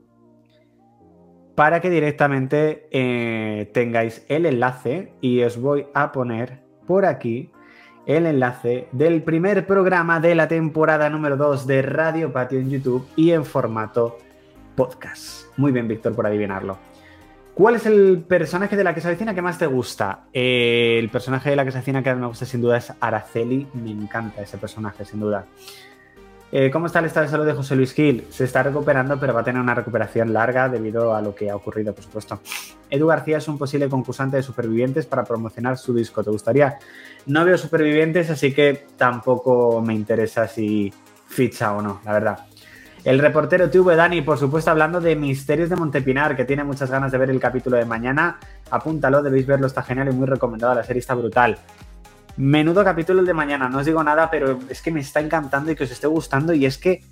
para 1.57 1.81
que 1.81 1.91
directamente 1.91 2.87
eh, 2.93 3.69
tengáis 3.75 4.25
el 4.29 4.47
enlace 4.47 5.15
y 5.21 5.43
os 5.43 5.61
voy 5.61 5.89
a 5.95 6.13
poner 6.13 6.63
por 6.87 7.07
aquí 7.07 7.51
el 8.07 8.27
enlace 8.27 8.87
del 8.93 9.25
primer 9.25 9.67
programa 9.67 10.21
de 10.21 10.37
la 10.37 10.47
temporada 10.47 11.11
número 11.11 11.37
2 11.37 11.67
de 11.67 11.83
Radio 11.83 12.33
Patio 12.33 12.61
en 12.61 12.71
YouTube 12.71 13.05
y 13.17 13.33
en 13.33 13.45
formato 13.45 14.19
podcast. 14.77 15.47
Muy 15.57 15.73
bien, 15.73 15.89
Víctor, 15.89 16.15
por 16.15 16.29
adivinarlo. 16.29 16.79
¿Cuál 17.55 17.77
es 17.77 17.87
el 17.87 18.23
personaje 18.29 18.77
de 18.77 18.85
la 18.85 18.95
que 18.95 19.01
se 19.01 19.09
avecina 19.09 19.35
que 19.35 19.43
más 19.43 19.59
te 19.59 19.67
gusta? 19.67 20.27
Eh, 20.33 20.99
el 21.01 21.09
personaje 21.09 21.51
de 21.51 21.57
la 21.57 21.65
que 21.65 21.73
se 21.73 21.79
avecina 21.79 22.03
que 22.03 22.11
más 22.11 22.21
me 22.21 22.27
gusta 22.27 22.45
sin 22.45 22.61
duda 22.61 22.77
es 22.77 22.93
Araceli. 23.01 23.67
Me 23.73 23.91
encanta 23.91 24.43
ese 24.43 24.59
personaje, 24.59 25.05
sin 25.07 25.21
duda. 25.21 25.47
Eh, 26.59 26.71
¿Cómo 26.71 26.87
está 26.87 27.01
el 27.01 27.05
estado 27.05 27.27
de 27.27 27.31
salud 27.31 27.45
de 27.45 27.53
José 27.53 27.77
Luis 27.77 27.93
Gil? 27.93 28.25
Se 28.31 28.45
está 28.45 28.63
recuperando, 28.63 29.21
pero 29.21 29.35
va 29.35 29.43
a 29.43 29.45
tener 29.45 29.61
una 29.61 29.75
recuperación 29.75 30.33
larga 30.33 30.71
debido 30.71 31.15
a 31.15 31.21
lo 31.21 31.35
que 31.35 31.51
ha 31.51 31.55
ocurrido, 31.55 31.95
por 31.95 32.03
supuesto. 32.03 32.41
Edu 32.89 33.09
García 33.09 33.37
es 33.37 33.47
un 33.47 33.59
posible 33.59 33.91
concursante 33.91 34.39
de 34.39 34.43
Supervivientes 34.43 35.05
para 35.05 35.23
promocionar 35.23 35.77
su 35.77 35.93
disco. 35.93 36.25
¿Te 36.25 36.31
gustaría? 36.31 36.79
No 37.27 37.45
veo 37.45 37.59
Supervivientes, 37.59 38.31
así 38.31 38.55
que 38.55 38.87
tampoco 38.97 39.83
me 39.83 39.93
interesa 39.93 40.49
si 40.49 40.91
ficha 41.29 41.77
o 41.77 41.83
no, 41.83 42.01
la 42.07 42.13
verdad. 42.15 42.39
El 43.05 43.19
reportero 43.19 43.69
tuve 43.69 43.95
Dani, 43.95 44.23
por 44.23 44.39
supuesto, 44.39 44.71
hablando 44.71 44.99
de 45.03 45.15
Misterios 45.15 45.69
de 45.69 45.77
Montepinar, 45.77 46.37
que 46.37 46.47
tiene 46.47 46.65
muchas 46.65 46.91
ganas 46.91 47.13
de 47.13 47.19
ver 47.19 47.29
el 47.29 47.39
capítulo 47.39 47.77
de 47.77 47.85
mañana. 47.85 48.41
Apúntalo, 48.71 49.23
debéis 49.23 49.47
verlo, 49.47 49.67
está 49.67 49.83
genial 49.83 50.09
y 50.09 50.13
muy 50.13 50.27
recomendado. 50.27 50.75
La 50.75 50.85
serie 50.85 51.01
está 51.01 51.15
brutal. 51.15 51.59
Menudo 52.37 52.85
capítulo 52.85 53.21
el 53.21 53.27
de 53.27 53.33
mañana, 53.33 53.69
no 53.69 53.79
os 53.79 53.87
digo 53.87 54.05
nada, 54.05 54.31
pero 54.31 54.59
es 54.69 54.83
que 54.83 54.91
me 54.91 55.01
está 55.01 55.21
encantando 55.21 55.71
y 55.71 55.75
que 55.75 55.85
os 55.85 55.91
esté 55.91 56.07
gustando 56.07 56.53
y 56.53 56.67
es 56.67 56.77
que 56.77 57.03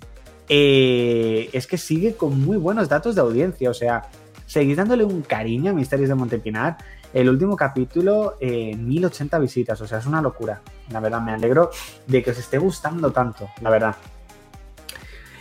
eh, 0.49 1.49
es 1.51 1.65
que 1.65 1.79
sigue 1.79 2.15
con 2.15 2.39
muy 2.39 2.57
buenos 2.57 2.89
datos 2.89 3.15
de 3.15 3.21
audiencia, 3.21 3.71
o 3.71 3.73
sea, 3.73 4.03
seguís 4.45 4.77
dándole 4.77 5.03
un 5.03 5.23
cariño 5.23 5.71
a 5.71 5.73
Misterios 5.73 6.09
de 6.09 6.15
Montepinar. 6.15 6.77
El 7.11 7.29
último 7.29 7.55
capítulo, 7.55 8.35
eh, 8.39 8.75
1080 8.75 9.39
visitas, 9.39 9.81
o 9.81 9.87
sea, 9.87 9.97
es 9.97 10.05
una 10.05 10.21
locura. 10.21 10.61
La 10.91 10.99
verdad, 10.99 11.21
me 11.21 11.31
alegro 11.31 11.71
de 12.05 12.21
que 12.21 12.31
os 12.31 12.37
esté 12.37 12.59
gustando 12.59 13.11
tanto, 13.11 13.49
la 13.61 13.69
verdad. 13.71 13.95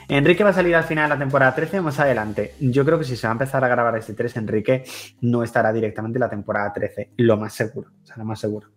Enrique 0.09 0.45
va 0.45 0.51
a 0.51 0.55
salir 0.55 0.77
al 0.77 0.85
final 0.85 1.11
de 1.11 1.15
la 1.17 1.19
temporada 1.19 1.55
13 1.55 1.81
más 1.83 1.99
adelante. 1.99 2.55
Yo 2.61 2.85
creo 2.85 2.99
que 2.99 3.05
si 3.05 3.17
se 3.17 3.27
va 3.27 3.33
a 3.33 3.37
empezar 3.37 3.63
a 3.65 3.69
grabar 3.69 3.99
este 3.99 4.15
3, 4.15 4.37
Enrique 4.37 4.85
no 5.21 5.43
estará 5.43 5.73
directamente 5.73 6.17
en 6.17 6.21
la 6.21 6.31
temporada 6.31 6.73
13, 6.73 7.11
lo 7.19 7.37
más 7.37 7.53
seguro, 7.53 7.91
o 8.03 8.07
sea, 8.07 8.17
lo 8.17 8.25
más 8.25 8.39
seguro. 8.39 8.69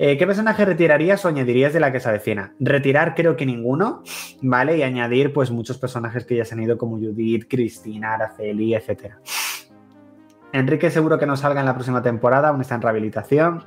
Eh, 0.00 0.16
¿Qué 0.16 0.26
personaje 0.28 0.64
retirarías 0.64 1.24
o 1.24 1.28
añadirías 1.28 1.72
de 1.72 1.80
la 1.80 1.90
que 1.90 1.98
se 1.98 2.08
avecina? 2.08 2.54
Retirar 2.60 3.16
creo 3.16 3.36
que 3.36 3.44
ninguno, 3.44 4.04
¿vale? 4.42 4.78
Y 4.78 4.82
añadir 4.84 5.32
pues 5.32 5.50
muchos 5.50 5.76
personajes 5.76 6.24
que 6.24 6.36
ya 6.36 6.44
se 6.44 6.54
han 6.54 6.62
ido 6.62 6.78
como 6.78 6.98
Judith, 6.98 7.46
Cristina, 7.50 8.14
Araceli, 8.14 8.76
etc. 8.76 9.14
Enrique 10.52 10.90
seguro 10.90 11.18
que 11.18 11.26
no 11.26 11.36
salga 11.36 11.58
en 11.58 11.66
la 11.66 11.74
próxima 11.74 12.00
temporada, 12.00 12.50
aún 12.50 12.60
está 12.60 12.76
en 12.76 12.82
rehabilitación. 12.82 13.64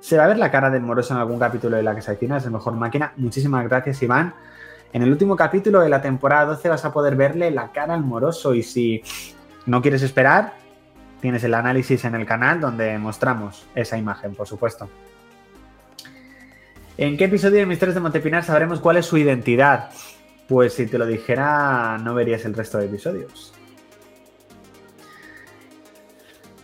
Se 0.00 0.16
va 0.16 0.24
a 0.24 0.28
ver 0.28 0.38
la 0.38 0.50
cara 0.50 0.70
del 0.70 0.80
moroso 0.80 1.12
en 1.12 1.20
algún 1.20 1.38
capítulo 1.38 1.76
de 1.76 1.82
la 1.82 1.94
que 1.94 2.00
se 2.00 2.10
avecina, 2.10 2.38
es 2.38 2.46
el 2.46 2.52
mejor 2.52 2.72
máquina. 2.72 3.12
Muchísimas 3.18 3.68
gracias, 3.68 4.02
Iván. 4.02 4.32
En 4.94 5.02
el 5.02 5.10
último 5.10 5.36
capítulo 5.36 5.80
de 5.80 5.90
la 5.90 6.00
temporada 6.00 6.46
12 6.46 6.70
vas 6.70 6.86
a 6.86 6.92
poder 6.92 7.16
verle 7.16 7.50
la 7.50 7.72
cara 7.72 7.92
al 7.92 8.02
moroso 8.02 8.54
y 8.54 8.62
si 8.62 9.02
no 9.66 9.82
quieres 9.82 10.02
esperar, 10.02 10.54
tienes 11.20 11.44
el 11.44 11.52
análisis 11.52 12.02
en 12.06 12.14
el 12.14 12.24
canal 12.24 12.62
donde 12.62 12.96
mostramos 12.96 13.66
esa 13.74 13.98
imagen, 13.98 14.34
por 14.34 14.46
supuesto. 14.46 14.88
¿En 16.98 17.18
qué 17.18 17.24
episodio 17.24 17.58
de 17.58 17.66
Misterios 17.66 17.94
de 17.94 18.00
Montepinar 18.00 18.42
sabremos 18.42 18.80
cuál 18.80 18.96
es 18.96 19.04
su 19.04 19.18
identidad? 19.18 19.90
Pues 20.48 20.72
si 20.72 20.86
te 20.86 20.96
lo 20.96 21.04
dijera, 21.04 21.98
no 21.98 22.14
verías 22.14 22.46
el 22.46 22.54
resto 22.54 22.78
de 22.78 22.86
episodios. 22.86 23.52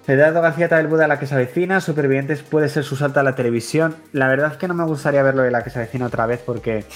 Eduardo 0.06 0.40
García 0.40 0.68
del 0.68 0.86
Buda, 0.86 1.06
la 1.06 1.18
que 1.18 1.26
se 1.26 1.34
avecina, 1.34 1.82
Supervivientes 1.82 2.42
puede 2.42 2.70
ser 2.70 2.82
su 2.82 2.96
salto 2.96 3.20
a 3.20 3.22
la 3.22 3.34
televisión. 3.34 3.94
La 4.12 4.26
verdad 4.26 4.52
es 4.52 4.56
que 4.56 4.68
no 4.68 4.74
me 4.74 4.84
gustaría 4.84 5.22
verlo 5.22 5.42
de 5.42 5.50
la 5.50 5.62
que 5.62 5.68
se 5.70 5.78
avecina 5.78 6.06
otra 6.06 6.24
vez 6.24 6.40
porque 6.44 6.86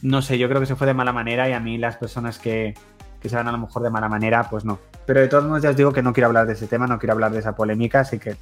no 0.00 0.22
sé, 0.22 0.38
yo 0.38 0.48
creo 0.48 0.60
que 0.60 0.66
se 0.66 0.74
fue 0.74 0.86
de 0.86 0.94
mala 0.94 1.12
manera 1.12 1.46
y 1.48 1.52
a 1.52 1.60
mí 1.60 1.76
las 1.76 1.96
personas 1.96 2.38
que, 2.38 2.74
se 3.22 3.36
van 3.36 3.48
a 3.48 3.52
lo 3.52 3.58
mejor 3.58 3.82
de 3.82 3.90
mala 3.90 4.08
manera, 4.08 4.48
pues 4.48 4.64
no. 4.64 4.78
Pero 5.04 5.20
de 5.20 5.28
todos 5.28 5.44
modos 5.44 5.62
ya 5.62 5.70
os 5.70 5.76
digo 5.76 5.92
que 5.92 6.02
no 6.02 6.14
quiero 6.14 6.28
hablar 6.28 6.46
de 6.46 6.54
ese 6.54 6.66
tema, 6.66 6.86
no 6.86 6.98
quiero 6.98 7.12
hablar 7.12 7.32
de 7.32 7.40
esa 7.40 7.54
polémica, 7.54 8.00
así 8.00 8.18
que 8.18 8.36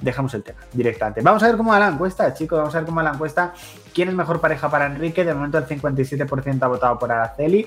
dejamos 0.00 0.34
el 0.34 0.42
tema 0.42 0.60
directamente. 0.72 1.20
Vamos 1.22 1.42
a 1.42 1.48
ver 1.48 1.56
cómo 1.56 1.72
va 1.72 1.78
la 1.78 1.88
encuesta, 1.88 2.32
chicos, 2.34 2.58
vamos 2.58 2.74
a 2.74 2.78
ver 2.78 2.86
cómo 2.86 2.96
va 2.96 3.04
la 3.04 3.12
encuesta. 3.12 3.52
¿Quién 3.94 4.08
es 4.08 4.14
mejor 4.14 4.40
pareja 4.40 4.70
para 4.70 4.86
Enrique? 4.86 5.24
De 5.24 5.34
momento 5.34 5.58
el 5.58 5.66
57% 5.66 6.62
ha 6.62 6.68
votado 6.68 6.98
por 6.98 7.12
Araceli, 7.12 7.66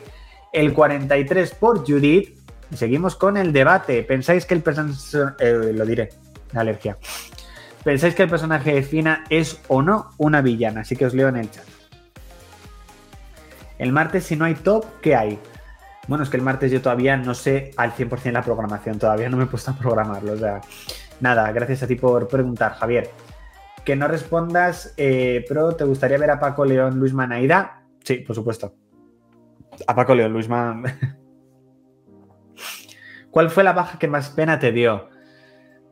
el 0.53 0.75
43% 0.75 1.55
por 1.55 1.85
Judith. 1.85 2.37
Y 2.71 2.77
seguimos 2.77 3.15
con 3.15 3.35
el 3.35 3.51
debate. 3.51 4.03
¿Pensáis 4.03 4.45
que 4.45 4.53
el 4.53 4.61
personaje... 4.61 5.17
Eh, 5.39 5.73
lo 5.73 5.85
diré, 5.85 6.09
la 6.53 6.61
alergia. 6.61 6.97
¿Pensáis 7.83 8.15
que 8.15 8.23
el 8.23 8.29
personaje 8.29 8.73
de 8.75 8.83
Fina 8.83 9.25
es 9.29 9.59
o 9.67 9.81
no 9.81 10.11
una 10.17 10.41
villana? 10.41 10.81
Así 10.81 10.95
que 10.95 11.05
os 11.05 11.13
leo 11.13 11.27
en 11.27 11.37
el 11.37 11.51
chat. 11.51 11.65
El 13.79 13.91
martes, 13.91 14.25
si 14.25 14.35
no 14.35 14.45
hay 14.45 14.53
top, 14.53 14.85
¿qué 15.01 15.15
hay? 15.15 15.39
Bueno, 16.07 16.23
es 16.23 16.29
que 16.29 16.37
el 16.37 16.43
martes 16.43 16.71
yo 16.71 16.81
todavía 16.81 17.17
no 17.17 17.33
sé 17.33 17.71
al 17.77 17.93
100% 17.93 18.31
la 18.31 18.43
programación, 18.43 18.99
todavía 18.99 19.29
no 19.29 19.37
me 19.37 19.43
he 19.43 19.47
puesto 19.47 19.71
a 19.71 19.73
programarlo. 19.75 20.33
O 20.33 20.37
sea, 20.37 20.61
nada, 21.21 21.51
gracias 21.51 21.83
a 21.83 21.87
ti 21.87 21.95
por 21.95 22.27
preguntar, 22.27 22.73
Javier. 22.73 23.09
Que 23.85 23.95
no 23.95 24.07
respondas, 24.07 24.93
eh, 24.97 25.45
pero 25.47 25.75
¿te 25.75 25.85
gustaría 25.85 26.17
ver 26.17 26.31
a 26.31 26.39
Paco 26.39 26.65
León, 26.65 26.99
Luis 26.99 27.13
Manaida? 27.13 27.81
Sí, 28.03 28.17
por 28.17 28.35
supuesto. 28.35 28.75
A 29.87 29.95
Paco 29.95 30.15
León, 30.15 30.33
Luisman. 30.33 30.83
¿Cuál 33.31 33.49
fue 33.49 33.63
la 33.63 33.73
baja 33.73 33.97
que 33.97 34.07
más 34.07 34.29
pena 34.29 34.59
te 34.59 34.71
dio? 34.71 35.09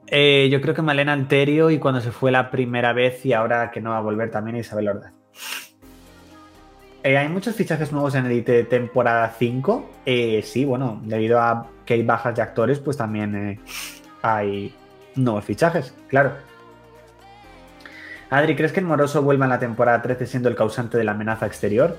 Eh, 0.07 0.49
yo 0.51 0.59
creo 0.59 0.73
que 0.73 0.81
Malena 0.81 1.13
Anterio 1.13 1.69
y 1.69 1.79
cuando 1.79 2.01
se 2.01 2.11
fue 2.11 2.31
la 2.31 2.51
primera 2.51 2.93
vez 2.93 3.25
y 3.25 3.33
ahora 3.33 3.71
que 3.71 3.79
no 3.79 3.91
va 3.91 3.97
a 3.97 4.01
volver 4.01 4.31
también 4.31 4.57
Isabel 4.57 4.89
Ordaz. 4.89 5.13
Eh, 7.03 7.17
hay 7.17 7.29
muchos 7.29 7.55
fichajes 7.55 7.93
nuevos 7.93 8.15
en 8.15 8.25
Elite 8.25 8.65
temporada 8.65 9.33
5. 9.37 9.89
Eh, 10.05 10.41
sí, 10.43 10.65
bueno, 10.65 10.99
debido 11.05 11.39
a 11.39 11.67
que 11.85 11.93
hay 11.93 12.03
bajas 12.03 12.35
de 12.35 12.41
actores, 12.41 12.79
pues 12.79 12.97
también 12.97 13.61
hay 14.21 14.73
nuevos 15.15 15.45
fichajes, 15.45 15.93
claro. 16.07 16.33
Adri, 18.29 18.55
¿crees 18.55 18.71
que 18.71 18.79
el 18.79 18.85
Moroso 18.85 19.21
vuelva 19.23 19.45
en 19.45 19.49
la 19.49 19.59
temporada 19.59 20.01
13 20.01 20.27
siendo 20.27 20.49
el 20.49 20.55
causante 20.55 20.97
de 20.97 21.03
la 21.03 21.11
amenaza 21.11 21.47
exterior? 21.47 21.97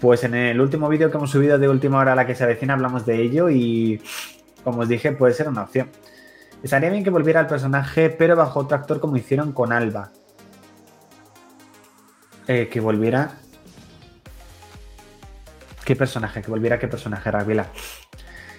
Pues 0.00 0.24
en 0.24 0.34
el 0.34 0.60
último 0.60 0.88
vídeo 0.88 1.10
que 1.10 1.16
hemos 1.16 1.30
subido 1.30 1.58
de 1.58 1.68
última 1.68 1.98
hora 1.98 2.12
a 2.12 2.16
la 2.16 2.26
que 2.26 2.34
se 2.34 2.44
avecina 2.44 2.74
hablamos 2.74 3.04
de 3.06 3.20
ello 3.20 3.50
y, 3.50 4.02
como 4.64 4.80
os 4.80 4.88
dije, 4.88 5.12
puede 5.12 5.34
ser 5.34 5.48
una 5.48 5.62
opción. 5.62 5.90
Estaría 6.62 6.90
bien 6.90 7.04
que 7.04 7.10
volviera 7.10 7.40
el 7.40 7.46
personaje, 7.46 8.10
pero 8.10 8.36
bajo 8.36 8.60
otro 8.60 8.76
actor 8.76 9.00
como 9.00 9.16
hicieron 9.16 9.52
con 9.52 9.72
Alba. 9.72 10.10
que 12.46 12.80
volviera 12.80 13.38
¿Qué 15.86 15.94
personaje? 15.94 16.42
Que 16.42 16.50
volviera 16.50 16.80
qué 16.80 16.88
personaje, 16.88 17.30
Ravila. 17.30 17.68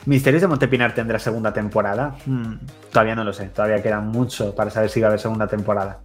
¿Misterios 0.08 0.42
de 0.42 0.48
Montepinar 0.48 0.96
tendrá 0.96 1.20
segunda 1.20 1.52
temporada? 1.52 2.16
Hmm, 2.26 2.54
todavía 2.94 3.14
no 3.14 3.26
lo 3.26 3.34
sé, 3.34 3.48
todavía 3.48 3.84
queda 3.84 4.00
mucho 4.00 4.56
para 4.56 4.72
saber 4.72 4.90
si 4.90 5.02
va 5.02 5.08
a 5.08 5.10
haber 5.10 5.20
segunda 5.20 5.48
temporada. 5.48 6.00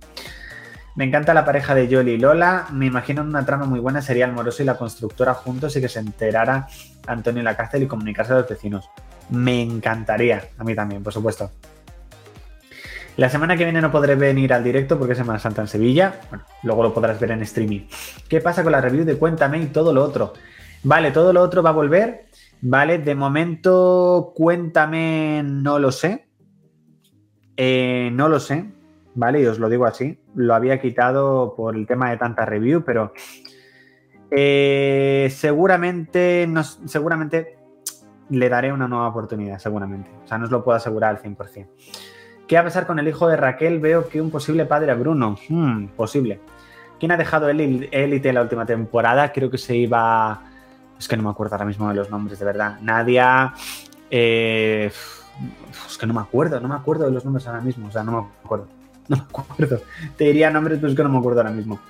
Me 0.97 1.05
encanta 1.05 1.33
la 1.33 1.45
pareja 1.45 1.73
de 1.73 1.87
Yoli 1.87 2.15
y 2.15 2.19
Lola. 2.19 2.67
Me 2.73 2.87
imagino 2.87 3.23
una 3.23 3.47
trama 3.47 3.65
muy 3.65 3.79
buena 3.79 4.03
sería 4.03 4.25
el 4.25 4.33
moroso 4.33 4.61
y 4.61 4.67
la 4.67 4.77
constructora 4.77 5.35
juntos 5.35 5.77
y 5.77 5.81
que 5.81 5.89
se 5.89 6.01
enterara 6.01 6.67
Antonio 7.07 7.39
en 7.39 7.45
la 7.45 7.57
cárcel 7.57 7.85
y 7.85 7.87
comunicarse 7.87 8.33
a 8.33 8.39
los 8.39 8.49
vecinos. 8.49 8.91
Me 9.31 9.63
encantaría, 9.63 10.49
a 10.59 10.65
mí 10.65 10.75
también, 10.75 11.05
por 11.05 11.13
supuesto. 11.13 11.53
La 13.17 13.29
semana 13.29 13.57
que 13.57 13.63
viene 13.63 13.81
no 13.81 13.93
podré 13.93 14.17
venir 14.17 14.53
al 14.53 14.65
directo 14.65 14.99
porque 14.99 15.13
es 15.13 15.19
Semana 15.19 15.39
Santa 15.39 15.63
en 15.63 15.69
Sevilla. 15.69 16.15
Bueno, 16.29 16.45
luego 16.65 16.83
lo 16.83 16.93
podrás 16.93 17.21
ver 17.21 17.31
en 17.31 17.43
streaming. 17.43 17.83
¿Qué 18.29 18.41
pasa 18.41 18.65
con 18.65 18.73
la 18.73 18.81
review 18.81 19.05
de 19.05 19.17
Cuéntame 19.17 19.59
y 19.59 19.67
todo 19.67 19.93
lo 19.93 20.03
otro? 20.03 20.33
Vale, 20.85 21.11
todo 21.13 21.33
lo 21.33 21.41
otro 21.43 21.63
va 21.63 21.71
a 21.71 21.75
volver. 21.75 22.27
Vale, 22.61 22.99
de 22.99 23.15
momento 23.15 24.33
cuéntame, 24.35 25.43
no 25.45 25.79
lo 25.79 25.93
sé. 25.93 26.27
Eh, 27.57 28.11
no 28.13 28.29
lo 28.29 28.41
sé, 28.41 28.65
¿vale? 29.15 29.43
Y 29.43 29.47
os 29.47 29.59
lo 29.59 29.69
digo 29.69 29.87
así. 29.87 30.19
Lo 30.35 30.55
había 30.55 30.81
quitado 30.81 31.55
por 31.55 31.77
el 31.77 31.87
tema 31.87 32.11
de 32.11 32.17
tanta 32.17 32.45
review, 32.45 32.83
pero 32.85 33.13
eh, 34.31 35.29
seguramente, 35.31 36.49
seguramente 36.87 37.59
le 38.31 38.49
daré 38.49 38.73
una 38.73 38.89
nueva 38.89 39.09
oportunidad, 39.09 39.59
seguramente. 39.59 40.11
O 40.25 40.27
sea, 40.27 40.39
no 40.39 40.45
os 40.45 40.51
lo 40.51 40.65
puedo 40.65 40.77
asegurar 40.77 41.11
al 41.11 41.23
100%. 41.23 41.67
¿Qué 42.49 42.57
va 42.57 42.63
a 42.63 42.65
pasar 42.65 42.87
con 42.87 42.99
el 42.99 43.09
hijo 43.09 43.29
de 43.29 43.37
Raquel? 43.37 43.79
Veo 43.79 44.09
que 44.09 44.21
un 44.21 44.31
posible 44.31 44.67
padre 44.67 44.91
a 44.91 44.95
Bruno. 44.95 45.37
Hmm, 45.49 45.89
posible. 45.89 46.41
¿Quién 46.99 47.13
ha 47.13 47.17
dejado 47.17 47.49
Élite 47.49 48.29
en 48.29 48.35
la 48.35 48.43
última 48.43 48.67
temporada? 48.67 49.33
Creo 49.33 49.51
que 49.51 49.59
se 49.59 49.77
iba 49.77 50.52
es 51.03 51.09
que 51.09 51.17
no 51.17 51.25
me 51.25 51.31
acuerdo 51.31 51.57
ahora 51.57 51.65
mismo 51.65 51.89
de 51.89 51.95
los 51.95 52.11
nombres, 52.11 52.39
de 52.39 52.45
verdad. 52.45 52.79
Nadia. 52.81 53.55
Eh, 54.09 54.93
es 55.89 55.99
que 55.99 56.07
no 56.07 56.15
me 56.15 56.21
acuerdo, 56.21 56.61
no 56.61 56.69
me 56.69 56.77
acuerdo 56.77 57.07
de 57.07 57.11
los 57.11 57.25
nombres 57.25 57.47
ahora 57.49 57.61
mismo. 57.61 57.89
O 57.89 57.91
sea, 57.91 58.05
no 58.05 58.13
me 58.13 58.19
acuerdo. 58.45 58.69
No 59.09 59.17
me 59.17 59.23
acuerdo. 59.25 59.83
Te 60.17 60.25
diría 60.25 60.49
nombres, 60.49 60.79
pero 60.79 60.91
es 60.91 60.97
que 60.97 61.03
no 61.03 61.09
me 61.09 61.19
acuerdo 61.19 61.41
ahora 61.41 61.51
mismo. 61.51 61.81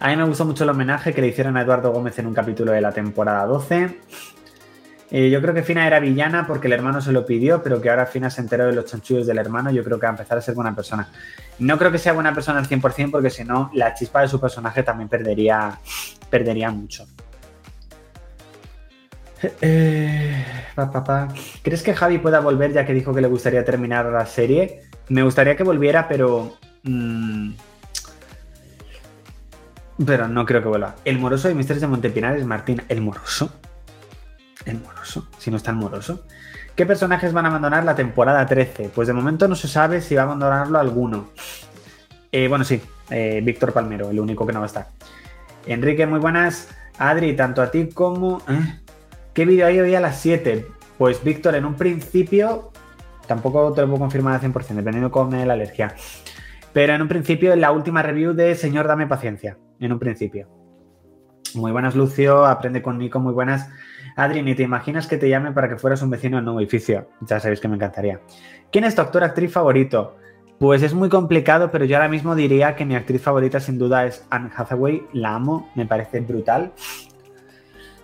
A 0.00 0.08
mí 0.08 0.16
me 0.16 0.24
gustó 0.24 0.44
mucho 0.44 0.64
el 0.64 0.70
homenaje 0.70 1.14
que 1.14 1.20
le 1.20 1.28
hicieron 1.28 1.56
a 1.56 1.62
Eduardo 1.62 1.92
Gómez 1.92 2.18
en 2.18 2.26
un 2.26 2.34
capítulo 2.34 2.72
de 2.72 2.80
la 2.80 2.90
temporada 2.90 3.46
12. 3.46 4.00
Eh, 5.12 5.30
yo 5.30 5.40
creo 5.40 5.54
que 5.54 5.62
Fina 5.62 5.86
era 5.86 6.00
villana 6.00 6.46
porque 6.48 6.66
el 6.66 6.72
hermano 6.72 7.00
se 7.00 7.12
lo 7.12 7.24
pidió, 7.24 7.62
pero 7.62 7.80
que 7.80 7.90
ahora 7.90 8.06
Fina 8.06 8.28
se 8.28 8.40
enteró 8.40 8.66
de 8.66 8.72
los 8.72 8.86
chanchullos 8.86 9.24
del 9.24 9.38
hermano. 9.38 9.70
Yo 9.70 9.84
creo 9.84 10.00
que 10.00 10.06
va 10.06 10.10
a 10.10 10.16
empezar 10.16 10.36
a 10.36 10.40
ser 10.40 10.56
buena 10.56 10.74
persona. 10.74 11.08
No 11.60 11.78
creo 11.78 11.92
que 11.92 11.98
sea 11.98 12.12
buena 12.12 12.34
persona 12.34 12.58
al 12.58 12.66
100% 12.66 13.12
porque 13.12 13.30
si 13.30 13.44
no, 13.44 13.70
la 13.74 13.94
chispa 13.94 14.22
de 14.22 14.28
su 14.28 14.40
personaje 14.40 14.82
también 14.82 15.08
perdería, 15.08 15.78
perdería 16.28 16.70
mucho. 16.72 17.06
Eh, 19.60 20.44
¿Crees 21.62 21.82
que 21.82 21.94
Javi 21.94 22.18
pueda 22.18 22.40
volver 22.40 22.72
ya 22.72 22.86
que 22.86 22.94
dijo 22.94 23.14
que 23.14 23.20
le 23.20 23.28
gustaría 23.28 23.64
terminar 23.64 24.06
la 24.06 24.26
serie? 24.26 24.82
Me 25.08 25.22
gustaría 25.22 25.56
que 25.56 25.64
volviera, 25.64 26.08
pero... 26.08 26.56
Mm, 26.84 27.52
pero 30.04 30.28
no 30.28 30.44
creo 30.46 30.62
que 30.62 30.68
vuelva. 30.68 30.96
El 31.04 31.18
moroso 31.18 31.48
de 31.48 31.54
Misterios 31.54 31.82
de 31.82 31.86
Montepinar 31.88 32.36
es 32.36 32.46
Martín. 32.46 32.82
¿El 32.88 33.00
moroso? 33.00 33.52
¿El 34.64 34.80
moroso? 34.80 35.28
Si 35.38 35.50
no 35.50 35.56
está 35.56 35.70
el 35.70 35.76
moroso. 35.76 36.24
¿Qué 36.74 36.86
personajes 36.86 37.32
van 37.32 37.44
a 37.44 37.48
abandonar 37.48 37.84
la 37.84 37.94
temporada 37.94 38.46
13? 38.46 38.90
Pues 38.94 39.06
de 39.06 39.14
momento 39.14 39.46
no 39.46 39.54
se 39.54 39.68
sabe 39.68 40.00
si 40.00 40.14
va 40.14 40.22
a 40.22 40.24
abandonarlo 40.24 40.78
alguno. 40.78 41.30
Eh, 42.30 42.48
bueno, 42.48 42.64
sí, 42.64 42.80
eh, 43.10 43.40
Víctor 43.44 43.72
Palmero, 43.72 44.10
el 44.10 44.18
único 44.18 44.46
que 44.46 44.52
no 44.52 44.60
va 44.60 44.66
a 44.66 44.68
estar. 44.68 44.88
Enrique, 45.66 46.06
muy 46.06 46.18
buenas. 46.18 46.68
Adri, 46.98 47.36
tanto 47.36 47.60
a 47.60 47.70
ti 47.70 47.90
como... 47.90 48.42
¿Qué 49.34 49.46
vídeo 49.46 49.66
hay 49.66 49.80
hoy 49.80 49.94
a 49.94 50.00
las 50.00 50.20
7? 50.20 50.66
Pues 50.98 51.24
Víctor, 51.24 51.54
en 51.54 51.64
un 51.64 51.74
principio, 51.74 52.70
tampoco 53.26 53.72
te 53.72 53.80
lo 53.80 53.86
puedo 53.86 54.00
confirmar 54.00 54.34
al 54.34 54.42
100%, 54.42 54.74
dependiendo 54.74 55.10
con 55.10 55.30
la 55.30 55.54
alergia. 55.54 55.94
Pero 56.74 56.92
en 56.92 57.00
un 57.00 57.08
principio, 57.08 57.54
en 57.54 57.62
la 57.62 57.72
última 57.72 58.02
review 58.02 58.34
de 58.34 58.54
Señor, 58.54 58.86
dame 58.86 59.06
paciencia. 59.06 59.56
En 59.80 59.90
un 59.90 59.98
principio. 59.98 60.48
Muy 61.54 61.72
buenas, 61.72 61.94
Lucio. 61.94 62.44
Aprende 62.44 62.82
con 62.82 62.98
Nico, 62.98 63.20
muy 63.20 63.32
buenas. 63.32 63.70
Adri, 64.16 64.42
ni 64.42 64.54
te 64.54 64.64
imaginas 64.64 65.06
que 65.06 65.16
te 65.16 65.30
llame 65.30 65.50
para 65.52 65.66
que 65.66 65.76
fueras 65.76 66.02
un 66.02 66.10
vecino 66.10 66.36
del 66.36 66.44
nuevo 66.44 66.60
edificio. 66.60 67.08
Ya 67.22 67.40
sabéis 67.40 67.60
que 67.60 67.68
me 67.68 67.76
encantaría. 67.76 68.20
¿Quién 68.70 68.84
es 68.84 68.94
tu 68.94 69.00
actor, 69.00 69.24
actriz 69.24 69.50
favorito? 69.50 70.16
Pues 70.58 70.82
es 70.82 70.92
muy 70.92 71.08
complicado, 71.08 71.70
pero 71.70 71.86
yo 71.86 71.96
ahora 71.96 72.10
mismo 72.10 72.34
diría 72.34 72.76
que 72.76 72.84
mi 72.84 72.96
actriz 72.96 73.22
favorita 73.22 73.60
sin 73.60 73.78
duda 73.78 74.04
es 74.04 74.26
Anne 74.28 74.50
Hathaway. 74.54 75.06
La 75.14 75.36
amo, 75.36 75.70
me 75.74 75.86
parece 75.86 76.20
brutal. 76.20 76.72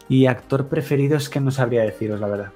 Y 0.09 0.27
actor 0.27 0.69
preferido 0.69 1.17
es 1.17 1.29
que 1.29 1.41
no 1.41 1.51
sabría 1.51 1.83
deciros, 1.83 2.21
la 2.21 2.29
verdad. 2.29 2.53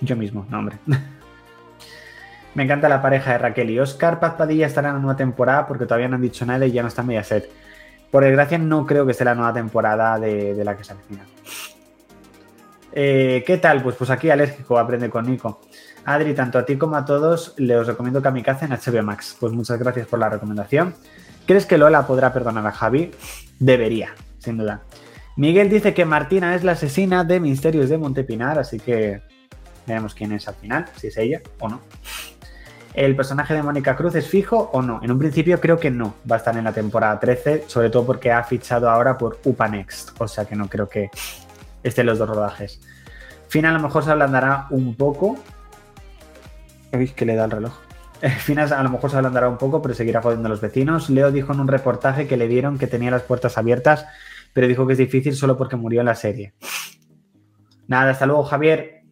Yo 0.00 0.16
mismo, 0.16 0.46
no, 0.50 0.58
hombre. 0.58 0.78
me 2.54 2.64
encanta 2.64 2.88
la 2.88 3.00
pareja 3.00 3.32
de 3.32 3.38
Raquel 3.38 3.70
y 3.70 3.78
Oscar. 3.78 4.20
Paz 4.20 4.34
Padilla 4.34 4.66
estará 4.66 4.88
en 4.88 4.94
la 4.96 5.00
nueva 5.00 5.16
temporada 5.16 5.66
porque 5.66 5.86
todavía 5.86 6.08
no 6.08 6.16
han 6.16 6.22
dicho 6.22 6.44
nada 6.44 6.66
y 6.66 6.72
ya 6.72 6.82
no 6.82 6.88
está 6.88 7.02
media 7.02 7.24
set. 7.24 7.50
Por 8.10 8.24
desgracia, 8.24 8.58
no 8.58 8.86
creo 8.86 9.06
que 9.06 9.12
esté 9.12 9.24
la 9.24 9.34
nueva 9.34 9.52
temporada 9.52 10.18
de, 10.18 10.62
la 10.64 10.76
que 10.76 10.84
se 10.84 10.92
avecina. 10.92 11.24
Eh, 12.92 13.44
¿Qué 13.46 13.56
tal? 13.58 13.82
Pues, 13.82 13.94
pues 13.96 14.10
aquí 14.10 14.30
alérgico, 14.30 14.78
aprende 14.78 15.08
con 15.08 15.26
Nico. 15.26 15.60
Adri, 16.04 16.34
tanto 16.34 16.58
a 16.58 16.64
ti 16.64 16.76
como 16.76 16.96
a 16.96 17.04
todos, 17.04 17.54
les 17.56 17.86
recomiendo 17.86 18.20
Kamikaze 18.20 18.64
en 18.64 18.72
HBO 18.72 19.02
Max. 19.04 19.36
Pues 19.38 19.52
muchas 19.52 19.78
gracias 19.78 20.06
por 20.08 20.18
la 20.18 20.28
recomendación. 20.28 20.94
¿Crees 21.46 21.66
que 21.66 21.78
Lola 21.78 22.06
podrá 22.06 22.32
perdonar 22.32 22.66
a 22.66 22.72
Javi? 22.72 23.12
Debería, 23.58 24.14
sin 24.38 24.58
duda. 24.58 24.82
Miguel 25.40 25.70
dice 25.70 25.94
que 25.94 26.04
Martina 26.04 26.54
es 26.54 26.64
la 26.64 26.72
asesina 26.72 27.24
de 27.24 27.40
Misterios 27.40 27.88
de 27.88 27.96
Montepinar, 27.96 28.58
así 28.58 28.78
que 28.78 29.22
veremos 29.86 30.14
quién 30.14 30.32
es 30.32 30.46
al 30.46 30.54
final, 30.56 30.84
si 30.96 31.06
es 31.06 31.16
ella 31.16 31.40
o 31.60 31.66
no. 31.70 31.80
¿El 32.92 33.16
personaje 33.16 33.54
de 33.54 33.62
Mónica 33.62 33.96
Cruz 33.96 34.14
es 34.16 34.28
fijo 34.28 34.68
o 34.74 34.82
no? 34.82 35.00
En 35.02 35.10
un 35.10 35.18
principio 35.18 35.58
creo 35.58 35.78
que 35.78 35.90
no, 35.90 36.16
va 36.30 36.36
a 36.36 36.38
estar 36.40 36.54
en 36.58 36.64
la 36.64 36.74
temporada 36.74 37.18
13, 37.18 37.64
sobre 37.68 37.88
todo 37.88 38.04
porque 38.04 38.30
ha 38.30 38.44
fichado 38.44 38.90
ahora 38.90 39.16
por 39.16 39.38
UPA 39.42 39.68
Next, 39.68 40.10
o 40.20 40.28
sea 40.28 40.44
que 40.44 40.54
no 40.56 40.68
creo 40.68 40.90
que 40.90 41.08
estén 41.82 42.04
los 42.04 42.18
dos 42.18 42.28
rodajes. 42.28 42.78
Final 43.48 43.76
a 43.76 43.78
lo 43.78 43.84
mejor 43.84 44.04
se 44.04 44.10
ablandará 44.10 44.66
un 44.68 44.94
poco. 44.94 45.38
Uy, 46.92 47.08
que 47.08 47.24
le 47.24 47.34
da 47.34 47.46
el 47.46 47.50
reloj. 47.52 47.72
Final 48.40 48.74
a 48.74 48.82
lo 48.82 48.90
mejor 48.90 49.10
se 49.10 49.16
ablandará 49.16 49.48
un 49.48 49.56
poco, 49.56 49.80
pero 49.80 49.94
seguirá 49.94 50.20
jodiendo 50.20 50.48
a 50.48 50.50
los 50.50 50.60
vecinos. 50.60 51.08
Leo 51.08 51.32
dijo 51.32 51.54
en 51.54 51.60
un 51.60 51.68
reportaje 51.68 52.26
que 52.26 52.36
le 52.36 52.46
dieron 52.46 52.76
que 52.76 52.86
tenía 52.86 53.10
las 53.10 53.22
puertas 53.22 53.56
abiertas, 53.56 54.04
pero 54.52 54.66
dijo 54.66 54.86
que 54.86 54.92
es 54.92 54.98
difícil 54.98 55.34
solo 55.34 55.56
porque 55.56 55.76
murió 55.76 56.00
en 56.00 56.06
la 56.06 56.14
serie. 56.14 56.54
Nada, 57.86 58.12
hasta 58.12 58.26
luego, 58.26 58.44
Javier. 58.44 59.02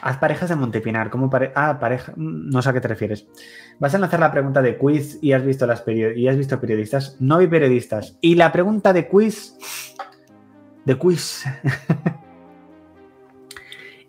Haz 0.00 0.16
parejas 0.16 0.48
de 0.48 0.56
Montepinar. 0.56 1.10
¿Cómo 1.10 1.30
ah, 1.54 1.78
pareja. 1.78 2.12
No 2.16 2.60
sé 2.60 2.70
a 2.70 2.72
qué 2.72 2.80
te 2.80 2.88
refieres. 2.88 3.26
Vas 3.78 3.94
a 3.94 3.98
lanzar 3.98 4.18
la 4.18 4.32
pregunta 4.32 4.60
de 4.60 4.76
quiz 4.76 5.18
y 5.22 5.32
has 5.32 5.44
visto 5.44 5.66
las 5.66 5.84
y 5.86 6.26
has 6.26 6.36
visto 6.36 6.60
periodistas. 6.60 7.16
No 7.20 7.38
vi 7.38 7.46
periodistas. 7.46 8.18
Y 8.20 8.34
la 8.34 8.50
pregunta 8.50 8.92
de 8.92 9.06
quiz. 9.06 9.56
De 10.84 10.96
quiz. 10.96 11.44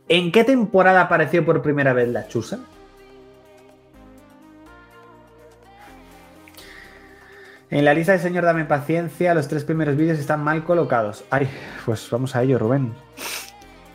¿En 0.10 0.32
qué 0.32 0.44
temporada 0.44 1.02
apareció 1.02 1.46
por 1.46 1.62
primera 1.62 1.94
vez 1.94 2.10
la 2.10 2.28
chusa? 2.28 2.60
En 7.74 7.86
la 7.86 7.96
lista 7.96 8.12
de 8.12 8.20
señor 8.20 8.46
Dame 8.46 8.66
Paciencia, 8.66 9.34
los 9.34 9.48
tres 9.48 9.64
primeros 9.64 9.98
vídeos 9.98 10.20
están 10.20 10.44
mal 10.44 10.64
colocados. 10.64 11.26
Ay, 11.32 11.50
pues 11.88 12.08
vamos 12.12 12.36
a 12.36 12.44
ello, 12.44 12.60
Rubén. 12.60 12.94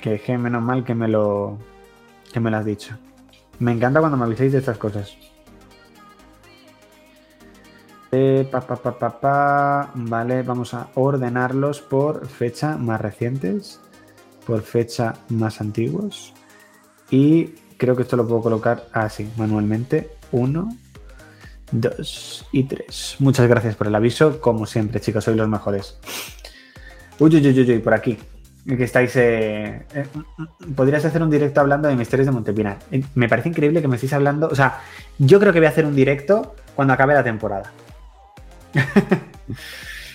Que, 0.01 0.37
menos 0.37 0.61
mal 0.61 0.83
que 0.83 0.97
me 0.97 1.07
lo 1.07 1.59
que 2.33 2.41
me 2.41 2.51
lo 2.51 2.57
has 2.57 2.65
dicho. 2.65 2.99
Me 3.61 3.71
encanta 3.71 4.01
cuando 4.01 4.19
me 4.19 4.25
avisáis 4.25 4.51
de 4.51 4.59
estas 4.59 4.79
cosas. 4.79 5.17
Eh, 8.11 8.49
pa, 8.51 8.63
pa, 8.63 9.21
pa, 9.21 9.93
Vale, 9.95 10.43
vamos 10.43 10.75
a 10.75 10.89
ordenarlos 10.95 11.81
por 11.81 12.27
fecha 12.27 12.77
más 12.79 13.01
recientes, 13.01 13.81
por 14.45 14.63
fecha 14.63 15.15
más 15.29 15.61
antiguos. 15.61 16.35
Y 17.13 17.55
creo 17.77 17.95
que 17.95 18.03
esto 18.03 18.17
lo 18.17 18.27
puedo 18.27 18.43
colocar 18.43 18.87
así, 18.93 19.31
manualmente. 19.37 20.11
Uno, 20.33 20.69
dos 21.71 22.47
y 22.53 22.65
tres. 22.65 23.17
Muchas 23.19 23.49
gracias 23.49 23.77
por 23.77 23.87
el 23.87 23.95
aviso. 23.95 24.41
Como 24.41 24.67
siempre, 24.67 25.01
chicos, 25.01 25.25
sois 25.25 25.37
los 25.37 25.49
mejores. 25.49 25.99
Uy, 27.19 27.35
uy, 27.37 27.49
uy, 27.49 27.61
uy, 27.61 27.79
por 27.79 27.95
aquí 27.95 28.19
que 28.77 28.85
estáis. 28.85 29.15
Eh, 29.17 29.87
eh, 29.95 30.07
podrías 30.75 31.05
hacer 31.05 31.23
un 31.23 31.31
directo 31.31 31.61
hablando 31.61 31.89
de 31.89 31.97
misterios 31.97 32.27
de 32.27 32.33
Montepinar. 32.33 32.79
Eh, 32.91 33.03
me 33.15 33.29
parece 33.29 33.49
increíble 33.49 33.81
que 33.81 33.89
me 33.89 33.95
estéis 33.95 34.13
hablando. 34.13 34.49
O 34.49 34.55
sea, 34.55 34.81
yo 35.19 35.41
creo 35.41 35.53
que 35.53 35.61
voy 35.61 35.67
a 35.67 35.71
hacer 35.71 35.87
un 35.87 35.95
directo 35.95 36.55
cuando 36.75 36.95
acabe 36.95 37.15
la 37.15 37.25
temporada. 37.25 37.73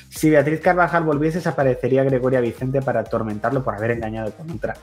si 0.09 0.29
Beatriz 0.29 0.59
Carvajal 0.59 1.03
volviese, 1.03 1.39
desaparecería 1.39 2.03
Gregoria 2.03 2.41
Vicente 2.41 2.81
para 2.81 3.01
atormentarlo 3.01 3.63
por 3.63 3.75
haber 3.75 3.91
engañado 3.91 4.31
con 4.31 4.51
otra. 4.51 4.75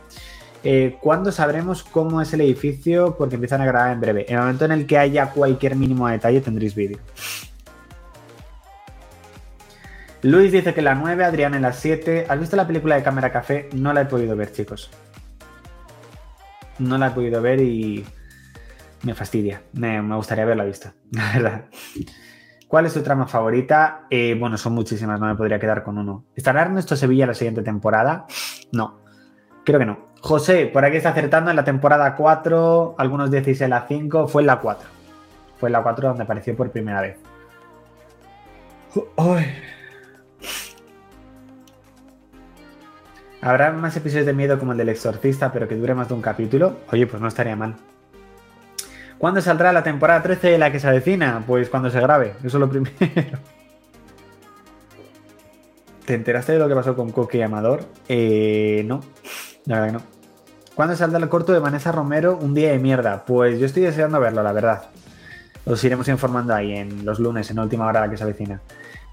¿Cuándo 1.00 1.32
sabremos 1.32 1.82
cómo 1.82 2.20
es 2.20 2.32
el 2.34 2.42
edificio? 2.42 3.16
Porque 3.16 3.36
empiezan 3.36 3.60
a 3.62 3.66
grabar 3.66 3.92
en 3.92 4.00
breve. 4.00 4.26
En 4.28 4.34
el 4.34 4.40
momento 4.40 4.64
en 4.66 4.72
el 4.72 4.86
que 4.86 4.98
haya 4.98 5.30
cualquier 5.30 5.76
mínimo 5.76 6.08
detalle, 6.08 6.40
tendréis 6.40 6.74
vídeo. 6.74 6.98
Luis 10.22 10.52
dice 10.52 10.74
que 10.74 10.82
la 10.82 10.94
9, 10.94 11.24
Adrián 11.24 11.54
en 11.54 11.62
la 11.62 11.72
7. 11.72 12.26
¿Has 12.28 12.38
visto 12.38 12.56
la 12.56 12.66
película 12.66 12.96
de 12.96 13.02
Cámara 13.02 13.32
Café? 13.32 13.70
No 13.72 13.92
la 13.94 14.02
he 14.02 14.04
podido 14.04 14.36
ver, 14.36 14.52
chicos. 14.52 14.90
No 16.78 16.98
la 16.98 17.08
he 17.08 17.10
podido 17.10 17.40
ver 17.40 17.60
y 17.60 18.04
me 19.02 19.14
fastidia. 19.14 19.62
Me, 19.72 20.00
gustaría 20.14 20.44
haberla 20.44 20.64
visto, 20.64 20.92
la 21.10 21.32
verdad. 21.32 21.64
¿Cuál 22.68 22.86
es 22.86 22.94
tu 22.94 23.02
trama 23.02 23.26
favorita? 23.26 24.06
Eh, 24.10 24.36
bueno, 24.38 24.58
son 24.58 24.74
muchísimas, 24.74 25.18
no 25.18 25.26
me 25.26 25.34
podría 25.34 25.58
quedar 25.58 25.82
con 25.82 25.98
uno. 25.98 26.26
¿Estará 26.36 26.62
Ernesto 26.62 26.96
Sevilla 26.96 27.26
la 27.26 27.34
siguiente 27.34 27.62
temporada? 27.62 28.26
No, 28.72 29.00
creo 29.70 29.78
que 29.80 29.86
no. 29.86 29.98
José, 30.20 30.66
por 30.66 30.84
aquí 30.84 30.96
está 30.96 31.10
acertando 31.10 31.50
en 31.50 31.56
la 31.56 31.64
temporada 31.64 32.14
4, 32.16 32.96
algunos 32.98 33.30
decís 33.30 33.60
en 33.60 33.70
la 33.70 33.86
5, 33.86 34.28
fue 34.28 34.42
en 34.42 34.46
la 34.46 34.58
4. 34.60 34.88
Fue 35.58 35.68
en 35.68 35.72
la 35.72 35.82
4 35.82 36.08
donde 36.08 36.24
apareció 36.24 36.56
por 36.56 36.70
primera 36.70 37.00
vez. 37.00 37.18
Ay. 39.16 39.46
¿Habrá 43.42 43.72
más 43.72 43.96
episodios 43.96 44.26
de 44.26 44.34
miedo 44.34 44.58
como 44.58 44.72
el 44.72 44.78
del 44.78 44.90
exorcista, 44.90 45.50
pero 45.52 45.66
que 45.66 45.76
dure 45.76 45.94
más 45.94 46.08
de 46.08 46.14
un 46.14 46.20
capítulo? 46.20 46.76
Oye, 46.92 47.06
pues 47.06 47.22
no 47.22 47.28
estaría 47.28 47.56
mal. 47.56 47.76
¿Cuándo 49.18 49.40
saldrá 49.40 49.72
la 49.72 49.82
temporada 49.82 50.22
13 50.22 50.50
de 50.50 50.58
la 50.58 50.72
que 50.72 50.80
se 50.80 50.88
avecina? 50.88 51.42
Pues 51.46 51.70
cuando 51.70 51.90
se 51.90 52.00
grabe, 52.00 52.34
eso 52.38 52.56
es 52.56 52.60
lo 52.60 52.68
primero. 52.68 52.94
¿Te 56.04 56.14
enteraste 56.14 56.52
de 56.52 56.58
lo 56.58 56.68
que 56.68 56.74
pasó 56.74 56.96
con 56.96 57.12
Coque 57.12 57.38
y 57.38 57.42
Amador? 57.42 57.84
Eh, 58.08 58.82
no, 58.86 59.00
la 59.66 59.80
verdad 59.80 59.86
que 59.86 59.92
no. 59.92 60.20
¿Cuándo 60.74 60.96
saldrá 60.96 61.18
el 61.18 61.28
corto 61.28 61.52
de 61.52 61.58
Vanessa 61.58 61.92
Romero? 61.92 62.38
Un 62.40 62.54
día 62.54 62.70
de 62.70 62.78
mierda. 62.78 63.24
Pues 63.24 63.58
yo 63.58 63.66
estoy 63.66 63.82
deseando 63.82 64.18
verlo, 64.20 64.42
la 64.42 64.52
verdad. 64.52 64.84
Os 65.66 65.82
iremos 65.84 66.08
informando 66.08 66.54
ahí 66.54 66.72
en 66.74 67.04
los 67.04 67.18
lunes, 67.18 67.50
en 67.50 67.56
la 67.56 67.62
última 67.62 67.86
hora 67.86 68.00
la 68.00 68.10
que 68.10 68.16
se 68.16 68.24
avecina. 68.24 68.60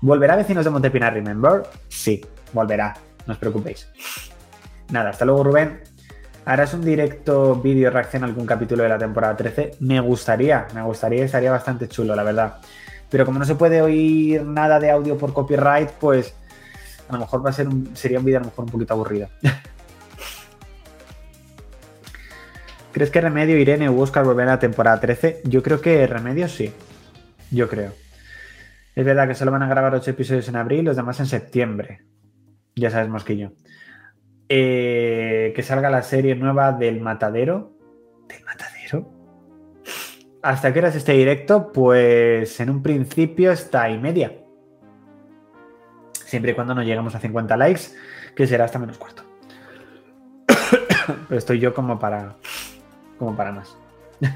¿Volverá 0.02 0.36
Vecinos 0.36 0.64
de 0.64 0.72
Montepinar, 0.72 1.14
remember? 1.14 1.64
Sí, 1.90 2.24
volverá 2.54 2.96
no 3.28 3.34
os 3.34 3.40
preocupéis. 3.40 3.88
Nada, 4.90 5.12
hasta 5.12 5.26
luego 5.26 5.44
Rubén. 5.44 5.82
¿Harás 6.46 6.74
un 6.74 6.84
directo 6.84 7.56
vídeo 7.56 7.92
reacción 7.92 8.24
a 8.24 8.28
algún 8.28 8.46
capítulo 8.46 8.84
de 8.84 8.90
la 8.90 8.98
temporada 8.98 9.36
13? 9.36 9.72
Me 9.82 10.00
gustaría, 10.00 10.66
me 10.74 10.82
gustaría, 10.82 11.26
estaría 11.26 11.52
bastante 11.52 11.90
chulo, 11.90 12.16
la 12.16 12.24
verdad. 12.24 12.56
Pero 13.10 13.26
como 13.26 13.38
no 13.38 13.46
se 13.46 13.56
puede 13.56 13.82
oír 13.82 14.44
nada 14.44 14.80
de 14.80 14.90
audio 14.90 15.18
por 15.18 15.34
copyright, 15.34 15.92
pues 15.92 16.34
a 17.10 17.14
lo 17.14 17.20
mejor 17.20 17.46
va 17.46 17.50
a 17.50 17.54
ser 17.54 17.68
un, 17.68 17.96
sería 17.96 18.20
un 18.20 18.26
vídeo 18.26 18.38
a 18.38 18.42
lo 18.42 18.48
mejor 18.48 18.66
un 18.66 18.72
poquito 18.72 18.94
aburrido. 18.94 19.28
¿Crees 22.92 23.12
que 23.12 23.22
Remedio, 23.22 23.58
Irene 23.58 23.90
o 23.90 24.00
Oscar 24.00 24.24
volverán 24.24 24.54
a 24.54 24.60
temporada 24.60 25.00
13? 25.00 25.42
Yo 25.44 25.62
creo 25.62 25.82
que 25.82 26.08
Remedio 26.08 26.48
sí. 26.48 26.74
Yo 27.52 27.68
creo. 27.68 27.94
Es 28.96 29.06
verdad 29.06 29.28
que 29.28 29.36
solo 29.36 29.52
van 29.52 29.64
a 29.64 29.70
grabar 29.70 29.94
8 29.94 30.12
episodios 30.12 30.48
en 30.50 30.56
abril, 30.56 30.86
los 30.86 30.96
demás 30.96 31.20
en 31.20 31.28
septiembre. 31.28 32.02
Ya 32.76 32.90
sabes 32.90 33.10
yo. 33.26 33.52
Eh, 34.50 35.54
que 35.56 35.64
salga 35.64 35.90
la 35.90 36.02
serie 36.02 36.36
nueva 36.36 36.72
del 36.72 37.02
Matadero. 37.02 37.74
¿Del 38.28 38.44
Matadero? 38.44 39.12
¿Hasta 40.42 40.72
qué 40.72 40.80
hora 40.80 40.90
es 40.90 40.96
este 40.96 41.14
directo? 41.14 41.72
Pues 41.72 42.60
en 42.60 42.70
un 42.70 42.82
principio 42.82 43.52
está 43.52 43.90
y 43.90 43.98
media. 43.98 44.32
Siempre 46.14 46.52
y 46.52 46.56
cuando 46.56 46.74
no 46.76 46.84
lleguemos 46.84 47.16
a 47.16 47.20
50 47.20 47.58
likes, 47.58 47.82
que 48.36 48.48
será 48.48 48.66
hasta 48.66 48.80
menos 48.80 48.98
cuarto. 48.98 49.24
Pero 51.28 51.38
estoy 51.38 51.60
yo 51.60 51.74
como 51.74 52.00
para. 52.00 52.36
Como 53.18 53.36
para 53.36 53.52
más. 53.52 53.76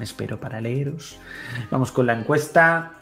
Espero 0.00 0.38
para 0.38 0.60
leeros. 0.60 1.18
Vamos 1.70 1.92
con 1.92 2.06
la 2.06 2.14
encuesta. 2.14 2.92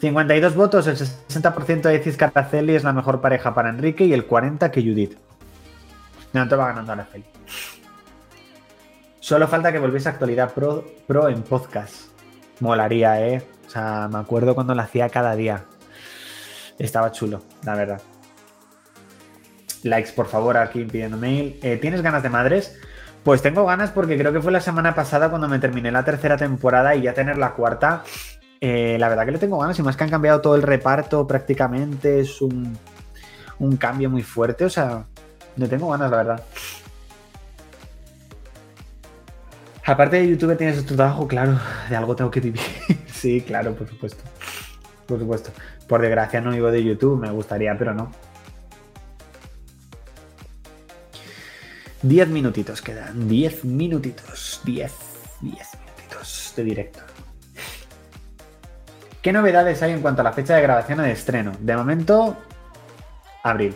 52 0.00 0.54
votos, 0.54 0.86
el 0.86 0.96
60% 0.96 1.82
decís 1.82 2.16
que 2.16 2.76
es 2.76 2.84
la 2.84 2.92
mejor 2.92 3.20
pareja 3.20 3.52
para 3.54 3.68
Enrique 3.68 4.04
y 4.04 4.12
el 4.12 4.28
40% 4.28 4.70
que 4.70 4.82
Judith. 4.82 5.18
No, 6.32 6.46
te 6.46 6.54
va 6.54 6.68
ganando 6.68 6.92
Araceli. 6.92 7.24
Solo 9.18 9.48
falta 9.48 9.72
que 9.72 9.78
volviese 9.78 10.08
a 10.08 10.12
actualidad 10.12 10.54
pro, 10.54 10.84
pro 11.06 11.28
en 11.28 11.42
podcast. 11.42 12.06
Molaría, 12.60 13.26
¿eh? 13.26 13.44
O 13.66 13.70
sea, 13.70 14.08
me 14.10 14.18
acuerdo 14.18 14.54
cuando 14.54 14.74
lo 14.74 14.82
hacía 14.82 15.08
cada 15.08 15.34
día. 15.34 15.64
Estaba 16.78 17.12
chulo, 17.12 17.42
la 17.64 17.74
verdad. 17.74 18.00
Likes, 19.88 20.12
por 20.12 20.26
favor, 20.26 20.56
aquí 20.56 20.84
pidiendo 20.84 21.16
mail. 21.16 21.58
Eh, 21.62 21.76
¿Tienes 21.76 22.02
ganas 22.02 22.22
de 22.22 22.30
madres? 22.30 22.78
Pues 23.24 23.42
tengo 23.42 23.66
ganas 23.66 23.90
porque 23.90 24.16
creo 24.16 24.32
que 24.32 24.40
fue 24.40 24.52
la 24.52 24.60
semana 24.60 24.94
pasada 24.94 25.28
cuando 25.28 25.48
me 25.48 25.58
terminé 25.58 25.90
la 25.90 26.04
tercera 26.04 26.36
temporada 26.36 26.94
y 26.94 27.02
ya 27.02 27.14
tener 27.14 27.38
la 27.38 27.52
cuarta. 27.52 28.04
Eh, 28.60 28.96
la 28.98 29.08
verdad 29.08 29.24
que 29.26 29.32
le 29.32 29.38
tengo 29.38 29.58
ganas 29.58 29.78
y 29.78 29.82
más 29.82 29.96
que 29.96 30.04
han 30.04 30.10
cambiado 30.10 30.40
todo 30.40 30.54
el 30.54 30.62
reparto 30.62 31.26
prácticamente. 31.26 32.20
Es 32.20 32.40
un, 32.40 32.76
un 33.58 33.76
cambio 33.76 34.08
muy 34.08 34.22
fuerte. 34.22 34.64
O 34.64 34.70
sea, 34.70 35.04
le 35.56 35.68
tengo 35.68 35.90
ganas, 35.90 36.10
la 36.10 36.16
verdad. 36.16 36.42
Aparte 39.84 40.16
de 40.16 40.28
YouTube 40.28 40.56
tienes 40.56 40.84
tu 40.84 40.94
trabajo, 40.94 41.26
claro, 41.26 41.58
de 41.88 41.96
algo 41.96 42.14
tengo 42.14 42.30
que 42.30 42.40
vivir. 42.40 42.60
sí, 43.06 43.40
claro, 43.40 43.74
por 43.74 43.88
supuesto. 43.88 44.22
Por 45.06 45.18
supuesto. 45.18 45.50
Por 45.86 46.02
desgracia 46.02 46.42
no 46.42 46.50
vivo 46.50 46.70
de 46.70 46.84
YouTube, 46.84 47.18
me 47.18 47.30
gustaría, 47.30 47.76
pero 47.78 47.94
no. 47.94 48.10
Diez 52.02 52.28
minutitos 52.28 52.80
quedan. 52.80 53.28
Diez 53.28 53.64
minutitos. 53.64 54.60
Diez. 54.64 54.94
Diez 55.40 55.68
minutitos 55.80 56.52
de 56.56 56.64
directo. 56.64 57.00
¿Qué 59.20 59.32
novedades 59.32 59.82
hay 59.82 59.92
en 59.92 60.00
cuanto 60.00 60.20
a 60.20 60.24
la 60.24 60.32
fecha 60.32 60.54
de 60.54 60.62
grabación 60.62 61.00
o 61.00 61.02
de 61.02 61.10
estreno? 61.10 61.52
De 61.58 61.76
momento, 61.76 62.36
abril. 63.42 63.74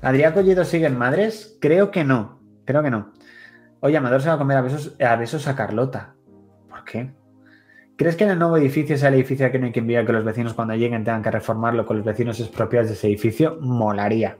¿Adrián 0.00 0.32
Colledo 0.32 0.64
sigue 0.64 0.86
en 0.86 0.96
Madres? 0.96 1.58
Creo 1.60 1.90
que 1.90 2.02
no. 2.02 2.40
Creo 2.64 2.82
que 2.82 2.90
no. 2.90 3.12
Oye, 3.80 3.98
Amador 3.98 4.22
se 4.22 4.28
va 4.28 4.36
a 4.36 4.38
comer 4.38 4.56
a 4.56 4.62
besos 4.62 4.96
a, 5.00 5.16
besos 5.16 5.46
a 5.48 5.54
Carlota. 5.54 6.14
¿Por 6.70 6.82
qué? 6.84 7.10
¿Crees 7.96 8.16
que 8.16 8.24
en 8.24 8.30
el 8.30 8.38
nuevo 8.38 8.56
edificio 8.56 8.96
sea 8.96 9.10
el 9.10 9.16
edificio 9.16 9.50
que 9.52 9.58
no 9.58 9.66
hay 9.66 9.72
que 9.72 9.80
enviar 9.80 10.06
que 10.06 10.12
los 10.12 10.24
vecinos 10.24 10.54
cuando 10.54 10.74
lleguen 10.74 11.04
tengan 11.04 11.22
que 11.22 11.30
reformarlo 11.30 11.84
con 11.84 11.98
los 11.98 12.06
vecinos 12.06 12.40
expropiados 12.40 12.88
de 12.88 12.94
ese 12.94 13.08
edificio? 13.08 13.58
Molaría. 13.60 14.38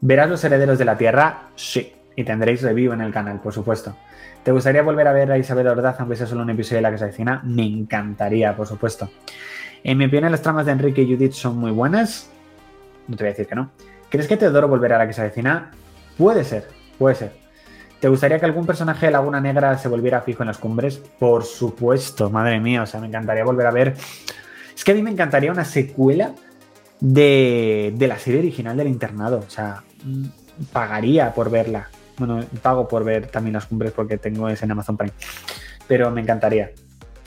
¿Verás 0.00 0.28
los 0.30 0.42
herederos 0.44 0.78
de 0.78 0.84
la 0.84 0.96
tierra? 0.96 1.48
Sí. 1.56 1.92
Y 2.16 2.24
tendréis 2.24 2.62
review 2.62 2.92
en 2.92 3.00
el 3.00 3.12
canal, 3.12 3.40
por 3.40 3.52
supuesto. 3.52 3.96
¿Te 4.42 4.52
gustaría 4.52 4.82
volver 4.82 5.06
a 5.06 5.12
ver 5.12 5.30
a 5.30 5.38
Isabel 5.38 5.68
Ordaz 5.68 6.00
aunque 6.00 6.16
sea 6.16 6.26
solo 6.26 6.42
un 6.42 6.50
episodio 6.50 6.78
de 6.78 6.82
la 6.82 6.90
que 6.90 6.98
se 6.98 7.04
avecina? 7.04 7.42
Me 7.44 7.64
encantaría, 7.64 8.56
por 8.56 8.66
supuesto. 8.66 9.10
En 9.84 9.98
mi 9.98 10.06
opinión, 10.06 10.30
las 10.30 10.42
tramas 10.42 10.66
de 10.66 10.72
Enrique 10.72 11.02
y 11.02 11.14
Judith 11.14 11.32
son 11.32 11.58
muy 11.58 11.70
buenas. 11.70 12.30
No 13.06 13.16
te 13.16 13.24
voy 13.24 13.28
a 13.28 13.32
decir 13.32 13.46
que 13.46 13.54
no. 13.54 13.70
¿Crees 14.08 14.26
que 14.26 14.36
Teodoro 14.36 14.68
volverá 14.68 14.96
a 14.96 14.98
la 15.00 15.06
que 15.06 15.12
se? 15.12 15.32
Puede 16.16 16.44
ser, 16.44 16.66
puede 16.98 17.14
ser. 17.14 17.32
¿Te 18.00 18.08
gustaría 18.08 18.38
que 18.38 18.46
algún 18.46 18.64
personaje 18.64 19.06
de 19.06 19.12
Laguna 19.12 19.40
Negra 19.40 19.76
se 19.76 19.88
volviera 19.88 20.20
fijo 20.22 20.42
en 20.42 20.48
las 20.48 20.58
cumbres? 20.58 20.98
Por 21.18 21.44
supuesto, 21.44 22.30
madre 22.30 22.60
mía, 22.60 22.82
o 22.82 22.86
sea, 22.86 23.00
me 23.00 23.08
encantaría 23.08 23.44
volver 23.44 23.66
a 23.66 23.70
ver. 23.70 23.94
Es 24.74 24.84
que 24.84 24.92
a 24.92 24.94
mí 24.94 25.02
me 25.02 25.10
encantaría 25.10 25.50
una 25.50 25.64
secuela 25.64 26.32
de, 27.00 27.92
de 27.96 28.08
la 28.08 28.18
serie 28.18 28.40
original 28.40 28.76
del 28.76 28.88
internado. 28.88 29.38
O 29.46 29.50
sea, 29.50 29.82
pagaría 30.72 31.32
por 31.32 31.50
verla. 31.50 31.88
Bueno, 32.18 32.40
pago 32.62 32.88
por 32.88 33.04
ver 33.04 33.28
también 33.28 33.54
las 33.54 33.66
cumbres 33.66 33.92
porque 33.92 34.18
tengo 34.18 34.48
ese 34.48 34.64
en 34.64 34.72
Amazon 34.72 34.96
Prime. 34.96 35.12
Pero 35.86 36.10
me 36.10 36.20
encantaría. 36.20 36.70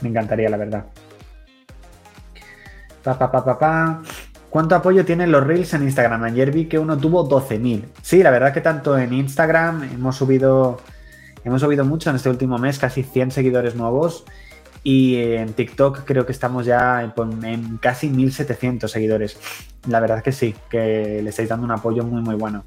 Me 0.00 0.08
encantaría, 0.08 0.48
la 0.48 0.56
verdad. 0.56 0.84
Pa, 3.02 3.18
pa, 3.18 3.30
pa, 3.30 3.58
pa. 3.58 4.02
¿Cuánto 4.52 4.74
apoyo 4.74 5.04
tienen 5.04 5.32
los 5.32 5.46
Reels 5.46 5.72
en 5.72 5.82
Instagram? 5.84 6.24
Ayer 6.24 6.52
vi 6.52 6.66
que 6.66 6.78
uno 6.78 6.98
tuvo 6.98 7.26
12.000. 7.26 7.84
Sí, 8.02 8.22
la 8.22 8.30
verdad 8.30 8.52
que 8.52 8.60
tanto 8.60 8.98
en 8.98 9.14
Instagram 9.14 9.84
hemos 9.94 10.16
subido, 10.16 10.78
hemos 11.42 11.62
subido 11.62 11.86
mucho 11.86 12.10
en 12.10 12.16
este 12.16 12.28
último 12.28 12.58
mes, 12.58 12.78
casi 12.78 13.02
100 13.02 13.30
seguidores 13.30 13.74
nuevos. 13.74 14.26
Y 14.84 15.16
en 15.16 15.52
TikTok 15.52 16.04
creo 16.04 16.26
que 16.26 16.32
estamos 16.32 16.66
ya 16.66 17.02
en, 17.02 17.78
casi 17.78 18.10
1.700 18.10 18.88
seguidores. 18.88 19.38
La 19.88 20.00
verdad 20.00 20.22
que 20.22 20.32
sí, 20.32 20.54
que 20.68 21.20
le 21.22 21.30
estáis 21.30 21.48
dando 21.48 21.64
un 21.64 21.70
apoyo 21.70 22.04
muy, 22.04 22.20
muy 22.20 22.34
bueno. 22.34 22.64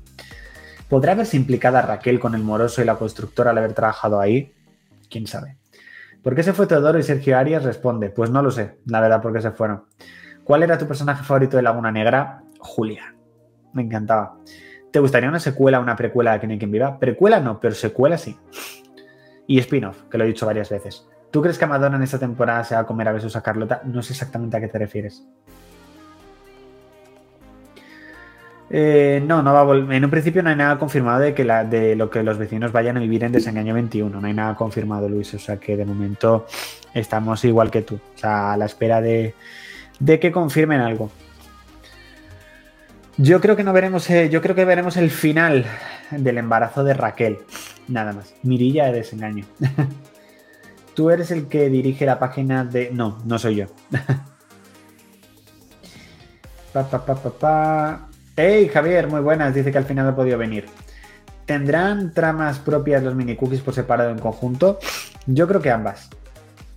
¿Podrá 0.89 1.13
haberse 1.13 1.35
implicada 1.35 1.81
Raquel 1.81 2.19
con 2.19 2.35
el 2.35 2.43
moroso 2.43 2.81
y 2.81 2.85
la 2.85 2.95
constructora 2.95 3.51
al 3.51 3.57
haber 3.57 3.73
trabajado 3.73 4.19
ahí? 4.21 4.53
¿Quién 5.09 5.27
sabe? 5.27 5.57
¿Por 6.23 6.35
qué 6.35 6.43
se 6.43 6.53
fue 6.53 6.67
Teodoro 6.67 6.97
y 6.97 7.03
Sergio 7.03 7.37
Arias? 7.37 7.63
Responde, 7.63 8.09
pues 8.09 8.29
no 8.29 8.41
lo 8.41 8.51
sé, 8.51 8.77
la 8.85 9.01
verdad, 9.01 9.21
por 9.21 9.33
qué 9.33 9.41
se 9.41 9.51
fueron. 9.51 9.83
¿Cuál 10.43 10.63
era 10.63 10.77
tu 10.77 10.87
personaje 10.87 11.23
favorito 11.23 11.57
de 11.57 11.63
Laguna 11.63 11.91
Negra? 11.91 12.43
Julia. 12.59 13.15
Me 13.73 13.81
encantaba. 13.81 14.37
¿Te 14.91 14.99
gustaría 14.99 15.27
una 15.27 15.39
secuela, 15.39 15.79
una 15.79 15.95
precuela 15.95 16.37
de 16.37 16.57
Quien 16.57 16.71
Viva? 16.71 16.97
Precuela 16.99 17.39
no, 17.39 17.59
pero 17.59 17.75
secuela 17.75 18.17
sí. 18.17 18.37
Y 19.47 19.59
spin-off, 19.59 20.03
que 20.03 20.17
lo 20.17 20.23
he 20.23 20.27
dicho 20.27 20.45
varias 20.45 20.69
veces. 20.69 21.07
¿Tú 21.35 21.41
crees 21.41 21.57
que 21.57 21.65
Madonna 21.65 21.97
en 21.97 22.03
esta 22.03 22.17
temporada 22.17 22.63
se 22.63 22.75
va 22.75 22.79
a 22.79 22.85
comer 22.85 23.09
a 23.09 23.11
besos 23.11 23.35
a 23.35 23.43
Carlota? 23.43 23.81
No 23.83 24.01
sé 24.01 24.13
exactamente 24.13 24.55
a 24.55 24.61
qué 24.61 24.69
te 24.69 24.79
refieres. 24.79 25.21
Eh, 28.69 29.21
no, 29.27 29.43
no 29.43 29.53
va 29.53 29.59
a 29.59 29.63
volver. 29.63 29.97
En 29.97 30.05
un 30.05 30.11
principio 30.11 30.41
no 30.41 30.49
hay 30.49 30.55
nada 30.55 30.79
confirmado 30.79 31.19
de, 31.19 31.33
que 31.33 31.43
de 31.43 31.97
lo 31.97 32.09
que 32.09 32.23
los 32.23 32.37
vecinos 32.37 32.71
vayan 32.71 32.95
a 32.95 33.01
vivir 33.01 33.25
en 33.25 33.33
Desengaño 33.33 33.73
21. 33.73 34.21
No 34.21 34.25
hay 34.25 34.33
nada 34.33 34.55
confirmado, 34.55 35.09
Luis. 35.09 35.33
O 35.33 35.39
sea 35.39 35.57
que 35.57 35.75
de 35.75 35.83
momento 35.83 36.45
estamos 36.93 37.43
igual 37.43 37.69
que 37.69 37.81
tú. 37.81 37.95
O 37.95 38.17
sea, 38.17 38.53
a 38.53 38.57
la 38.57 38.63
espera 38.63 39.01
de, 39.01 39.35
de 39.99 40.19
que 40.21 40.31
confirmen 40.31 40.79
algo. 40.79 41.11
Yo 43.17 43.41
creo 43.41 43.57
que 43.57 43.65
no 43.65 43.73
veremos. 43.73 44.09
Eh, 44.09 44.29
yo 44.29 44.41
creo 44.41 44.55
que 44.55 44.63
veremos 44.63 44.95
el 44.95 45.11
final 45.11 45.65
del 46.11 46.37
embarazo 46.37 46.85
de 46.85 46.93
Raquel. 46.93 47.39
Nada 47.89 48.13
más. 48.13 48.33
Mirilla 48.41 48.85
de 48.85 48.93
desengaño. 48.93 49.43
Tú 50.95 51.09
eres 51.09 51.29
el 51.29 51.47
que 51.47 51.69
dirige 51.69 52.05
la 52.05 52.17
página 52.17 52.63
de... 52.63 52.89
No, 52.91 53.19
no 53.25 53.37
soy 53.37 53.55
yo. 53.55 53.65
pa, 56.73 56.89
pa, 56.89 57.05
pa, 57.05 57.15
pa, 57.15 58.07
Hey, 58.37 58.69
Javier, 58.73 59.07
muy 59.07 59.19
buenas. 59.19 59.53
Dice 59.53 59.71
que 59.71 59.77
al 59.77 59.85
final 59.85 60.07
ha 60.07 60.15
podido 60.15 60.37
venir. 60.37 60.65
¿Tendrán 61.45 62.13
tramas 62.13 62.59
propias 62.59 63.03
los 63.03 63.13
mini 63.13 63.35
cookies 63.35 63.61
por 63.61 63.73
separado 63.73 64.09
en 64.09 64.19
conjunto? 64.19 64.79
Yo 65.25 65.47
creo 65.47 65.61
que 65.61 65.69
ambas. 65.69 66.09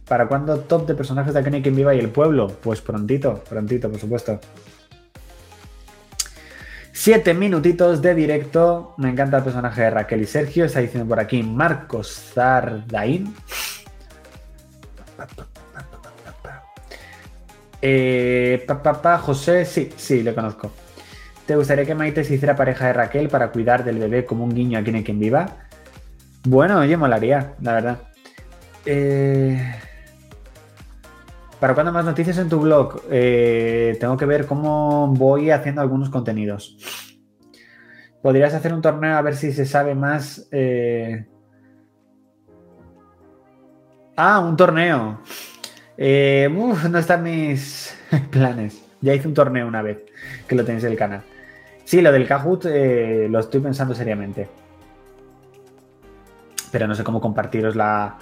¿Para 0.07 0.27
cuándo 0.27 0.59
top 0.61 0.87
de 0.87 0.95
personajes 0.95 1.33
de 1.35 1.41
Akane 1.41 1.63
Quien 1.63 1.77
Viva 1.77 1.95
y 1.95 2.01
el 2.01 2.11
pueblo? 2.11 2.49
Pues 2.49 2.81
prontito, 2.81 3.43
prontito, 3.49 3.91
por 3.91 4.01
supuesto. 4.01 4.41
Siete 6.93 7.35
minutitos 7.35 8.03
de 8.03 8.15
directo. 8.15 8.95
Me 8.99 9.11
encanta 9.11 9.39
el 9.39 9.45
personaje 9.45 9.83
de 9.83 9.91
Raquel 9.91 10.23
y 10.23 10.27
Sergio. 10.27 10.65
Está 10.65 10.81
diciendo 10.81 11.09
por 11.09 11.21
aquí 11.21 11.43
Marcos 11.43 12.33
Zardain. 12.35 13.35
Eh, 17.81 18.64
papá, 18.67 19.19
José, 19.19 19.64
sí, 19.64 19.91
sí, 19.97 20.23
le 20.23 20.35
conozco. 20.35 20.73
¿Te 21.47 21.57
gustaría 21.57 21.87
que 21.87 21.95
Maite 21.95 22.25
se 22.25 22.35
hiciera 22.35 22.57
pareja 22.57 22.88
de 22.88 22.93
Raquel 22.93 23.29
para 23.29 23.51
cuidar 23.51 23.85
del 23.85 23.99
bebé 23.99 24.25
como 24.25 24.45
un 24.45 24.55
guiño 24.55 24.79
a 24.79 24.83
quien, 24.83 25.03
quien 25.03 25.19
viva? 25.19 25.69
Bueno, 26.45 26.79
oye, 26.79 26.97
molaría, 26.97 27.55
la 27.61 27.73
verdad. 27.73 27.99
Eh, 28.85 29.75
¿Para 31.61 31.75
cuándo 31.75 31.93
más 31.93 32.05
noticias 32.05 32.38
en 32.38 32.49
tu 32.49 32.61
blog? 32.61 33.03
Eh, 33.11 33.97
tengo 33.99 34.17
que 34.17 34.27
ver 34.27 34.47
cómo 34.47 35.09
voy 35.09 35.51
haciendo 35.51 35.81
algunos 35.81 36.09
contenidos. 36.09 36.77
Podrías 38.23 38.55
hacer 38.55 38.73
un 38.73 38.83
torneo 38.83 39.17
a 39.17 39.23
ver 39.23 39.35
si 39.35 39.53
se 39.53 39.64
sabe 39.64 39.95
más. 39.95 40.49
Eh, 40.53 41.27
ah, 44.17 44.38
un 44.38 44.57
torneo. 44.57 45.21
Eh, 46.01 46.49
no 46.49 46.99
están 46.99 47.25
mis 47.25 47.95
planes. 48.31 48.81
Ya 49.01 49.15
hice 49.15 49.29
un 49.29 49.35
torneo 49.35 49.67
una 49.67 49.83
vez, 49.83 49.99
que 50.47 50.55
lo 50.55 50.65
tenéis 50.65 50.85
en 50.85 50.93
el 50.93 50.99
canal. 50.99 51.23
Sí, 51.85 52.01
lo 52.01 52.13
del 52.13 52.27
Kahoot 52.27 52.67
eh, 52.67 53.29
lo 53.31 53.41
estoy 53.41 53.61
pensando 53.61 53.95
seriamente. 53.95 54.49
Pero 56.71 56.87
no 56.87 56.95
sé 56.95 57.03
cómo 57.03 57.21
compartiros 57.21 57.75
la, 57.75 58.17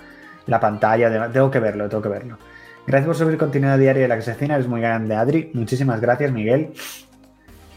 pantalla. 0.60 1.30
Tengo 1.32 1.50
que 1.50 1.58
verlo, 1.58 1.88
tengo 1.88 2.02
que 2.02 2.08
verlo. 2.08 2.38
Gracias 2.86 3.06
por 3.06 3.16
subir 3.16 3.36
contenido 3.36 3.76
diario 3.76 4.02
de 4.02 4.08
la 4.08 4.16
que 4.16 4.22
se 4.22 4.34
cena, 4.34 4.54
eres 4.54 4.68
muy 4.68 4.80
grande, 4.80 5.16
Adri. 5.16 5.50
Muchísimas 5.52 6.00
gracias, 6.00 6.32
Miguel. 6.32 6.72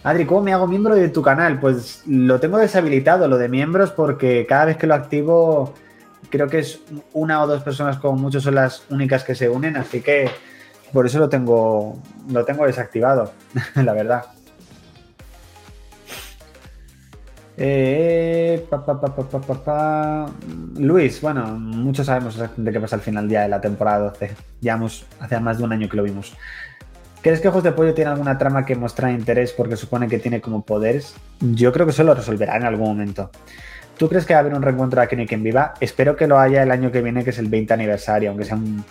Adri, 0.04 0.26
¿cómo 0.26 0.44
me 0.44 0.54
hago 0.54 0.68
miembro 0.68 0.96
de 0.96 1.10
tu 1.10 1.22
canal? 1.22 1.60
Pues 1.60 2.04
lo 2.06 2.40
tengo 2.40 2.58
deshabilitado, 2.58 3.28
lo 3.28 3.38
de 3.38 3.50
miembros, 3.50 3.92
porque 3.92 4.46
cada 4.48 4.66
vez 4.66 4.78
que 4.78 4.88
lo 4.88 4.94
activo 4.94 5.74
creo 6.30 6.48
que 6.48 6.60
es 6.60 6.80
una 7.14 7.42
o 7.42 7.48
dos 7.48 7.64
personas 7.64 7.98
como 7.98 8.18
mucho 8.18 8.40
son 8.40 8.56
las 8.56 8.84
únicas 8.90 9.24
que 9.24 9.36
se 9.36 9.50
unen, 9.50 9.78
así 9.78 10.02
que 10.02 10.30
por 10.94 11.06
eso 11.06 11.20
lo 11.20 11.30
tengo, 11.30 12.02
lo 12.32 12.46
tengo 12.46 12.66
desactivado, 12.66 13.32
la 13.76 13.94
verdad. 13.94 14.26
Eh, 17.62 18.66
Luis, 20.78 21.20
bueno, 21.20 21.46
muchos 21.60 22.06
sabemos 22.06 22.42
de 22.56 22.72
qué 22.72 22.80
pasa 22.80 22.96
al 22.96 23.02
final 23.02 23.28
día 23.28 23.42
de 23.42 23.50
la 23.50 23.60
temporada 23.60 24.12
12. 24.12 24.32
Ya 24.62 24.80
hace 25.20 25.40
más 25.42 25.58
de 25.58 25.64
un 25.66 25.74
año 25.74 25.90
que 25.90 25.98
lo 25.98 26.04
vimos. 26.04 26.34
¿Crees 27.22 27.42
que 27.42 27.50
Ojos 27.50 27.64
de 27.64 27.74
Pollo 27.74 27.94
tiene 27.94 28.12
alguna 28.12 28.38
trama 28.38 28.66
que 28.66 28.78
mostra 28.78 29.12
interés 29.12 29.52
porque 29.52 29.76
supone 29.76 30.08
que 30.08 30.20
tiene 30.20 30.40
como 30.40 30.64
poderes? 30.64 31.16
Yo 31.42 31.74
creo 31.74 31.86
que 31.86 31.92
eso 31.92 32.06
lo 32.06 32.16
resolverá 32.16 32.56
en 32.56 32.64
algún 32.64 32.88
momento. 32.88 33.30
¿Tú 34.00 34.08
crees 34.08 34.26
que 34.26 34.34
va 34.34 34.38
a 34.38 34.40
haber 34.40 34.54
un 34.54 34.62
reencuentro 34.62 35.02
de 35.02 35.10
Kenny 35.10 35.28
Quien 35.28 35.44
Viva? 35.44 35.74
Espero 35.82 36.16
que 36.16 36.26
lo 36.26 36.40
haya 36.40 36.64
el 36.64 36.72
año 36.72 36.90
que 36.90 37.02
viene, 37.02 37.26
que 37.26 37.32
es 37.32 37.38
el 37.38 37.50
20 37.50 37.74
aniversario, 37.74 38.30
aunque 38.30 38.46
sea 38.46 38.56
un. 38.56 38.86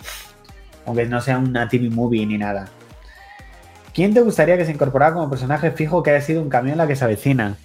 Aunque 0.85 1.07
no 1.07 1.19
sea 1.19 1.39
una 1.39 1.67
TV 1.67 1.89
movie 1.89 2.27
ni 2.27 2.37
nada. 2.37 2.69
¿Quién 3.91 4.13
te 4.13 4.21
gustaría 4.21 4.55
que 4.55 4.65
se 4.65 4.71
incorporara 4.71 5.15
como 5.15 5.27
personaje 5.27 5.71
fijo 5.71 6.03
que 6.03 6.11
haya 6.11 6.21
sido 6.21 6.43
un 6.43 6.49
camión 6.49 6.73
en 6.73 6.77
la 6.77 6.87
que 6.87 6.95
se 6.95 7.05
avecina? 7.05 7.57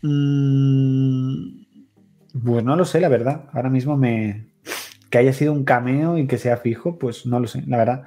Mm, 0.00 1.62
pues 2.42 2.64
no 2.64 2.74
lo 2.74 2.86
sé, 2.86 2.98
la 2.98 3.10
verdad. 3.10 3.42
Ahora 3.52 3.68
mismo 3.68 3.94
me. 3.98 4.46
Que 5.10 5.18
haya 5.18 5.34
sido 5.34 5.52
un 5.52 5.64
cameo 5.64 6.16
y 6.16 6.26
que 6.26 6.38
sea 6.38 6.56
fijo, 6.56 6.98
pues 6.98 7.26
no 7.26 7.38
lo 7.38 7.46
sé, 7.46 7.64
la 7.66 7.76
verdad. 7.76 8.04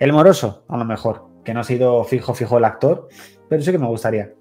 El 0.00 0.12
moroso, 0.12 0.64
a 0.68 0.76
lo 0.76 0.84
mejor, 0.84 1.28
que 1.44 1.54
no 1.54 1.60
ha 1.60 1.64
sido 1.64 2.02
fijo, 2.02 2.34
fijo 2.34 2.58
el 2.58 2.64
actor, 2.64 3.08
pero 3.48 3.62
sí 3.62 3.70
que 3.70 3.78
me 3.78 3.86
gustaría. 3.86 4.32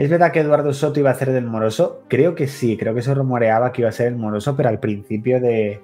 ¿Es 0.00 0.08
verdad 0.08 0.32
que 0.32 0.40
Eduardo 0.40 0.72
Soto 0.72 0.98
iba 0.98 1.10
a 1.10 1.14
ser 1.14 1.30
del 1.30 1.44
moroso? 1.44 2.04
Creo 2.08 2.34
que 2.34 2.48
sí, 2.48 2.78
creo 2.78 2.94
que 2.94 3.02
se 3.02 3.12
rumoreaba 3.12 3.70
que 3.70 3.82
iba 3.82 3.90
a 3.90 3.92
ser 3.92 4.06
el 4.06 4.16
moroso, 4.16 4.56
pero 4.56 4.70
al 4.70 4.80
principio 4.80 5.42
de. 5.42 5.82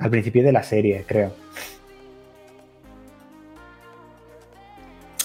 Al 0.00 0.10
principio 0.10 0.42
de 0.42 0.50
la 0.50 0.64
serie, 0.64 1.04
creo. 1.06 1.32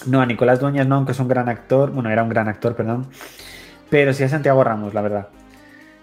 No, 0.05 0.21
a 0.21 0.27
Nicolás 0.27 0.59
Dueñas 0.59 0.85
no, 0.85 0.97
aunque 0.97 1.13
es 1.13 1.19
un 1.19 1.27
gran 1.27 1.49
actor. 1.49 1.89
Bueno, 1.89 2.11
era 2.11 2.21
un 2.21 2.29
gran 2.29 2.47
actor, 2.47 2.75
perdón. 2.75 3.07
Pero 3.89 4.13
sí 4.13 4.23
a 4.23 4.29
Santiago 4.29 4.63
Ramos, 4.63 4.93
la 4.93 5.01
verdad. 5.01 5.29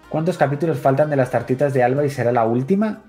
¿Cuántos 0.09 0.37
capítulos 0.37 0.79
faltan 0.79 1.09
de 1.09 1.15
las 1.15 1.31
tartitas 1.31 1.73
de 1.73 1.83
Alba 1.83 2.03
y 2.03 2.09
será 2.09 2.33
la 2.33 2.43
última? 2.43 3.03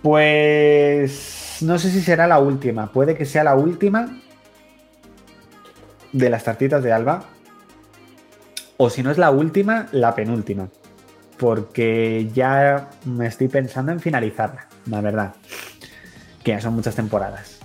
Pues 0.00 1.58
no 1.60 1.78
sé 1.78 1.90
si 1.90 2.00
será 2.00 2.26
la 2.26 2.38
última. 2.38 2.90
Puede 2.90 3.14
que 3.14 3.26
sea 3.26 3.44
la 3.44 3.54
última 3.54 4.18
de 6.14 6.30
las 6.30 6.44
tartitas 6.44 6.82
de 6.82 6.90
Alba. 6.90 7.24
O 8.78 8.88
si 8.90 9.02
no 9.02 9.10
es 9.10 9.18
la 9.18 9.30
última, 9.30 9.88
la 9.92 10.14
penúltima. 10.14 10.68
Porque 11.36 12.30
ya 12.32 12.90
me 13.04 13.26
estoy 13.26 13.48
pensando 13.48 13.92
en 13.92 14.00
finalizarla, 14.00 14.68
la 14.86 15.00
verdad. 15.00 15.34
Que 16.42 16.52
ya 16.52 16.60
son 16.60 16.74
muchas 16.74 16.94
temporadas. 16.94 17.58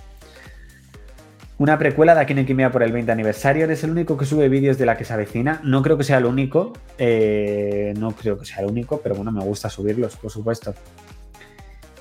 Una 1.56 1.78
precuela 1.78 2.16
de 2.16 2.20
Aquí 2.20 2.34
no 2.34 2.72
por 2.72 2.82
el 2.82 2.90
20 2.90 3.12
aniversario. 3.12 3.64
Eres 3.64 3.84
el 3.84 3.92
único 3.92 4.16
que 4.16 4.24
sube 4.24 4.48
vídeos 4.48 4.76
de 4.76 4.86
la 4.86 4.96
que 4.96 5.04
se 5.04 5.12
avecina. 5.12 5.60
No 5.62 5.82
creo 5.82 5.96
que 5.96 6.02
sea 6.02 6.18
el 6.18 6.24
único. 6.24 6.72
Eh, 6.98 7.94
no 7.96 8.10
creo 8.10 8.36
que 8.36 8.44
sea 8.44 8.64
el 8.64 8.70
único, 8.70 9.00
pero 9.00 9.14
bueno, 9.14 9.30
me 9.30 9.42
gusta 9.44 9.70
subirlos, 9.70 10.16
por 10.16 10.32
supuesto. 10.32 10.74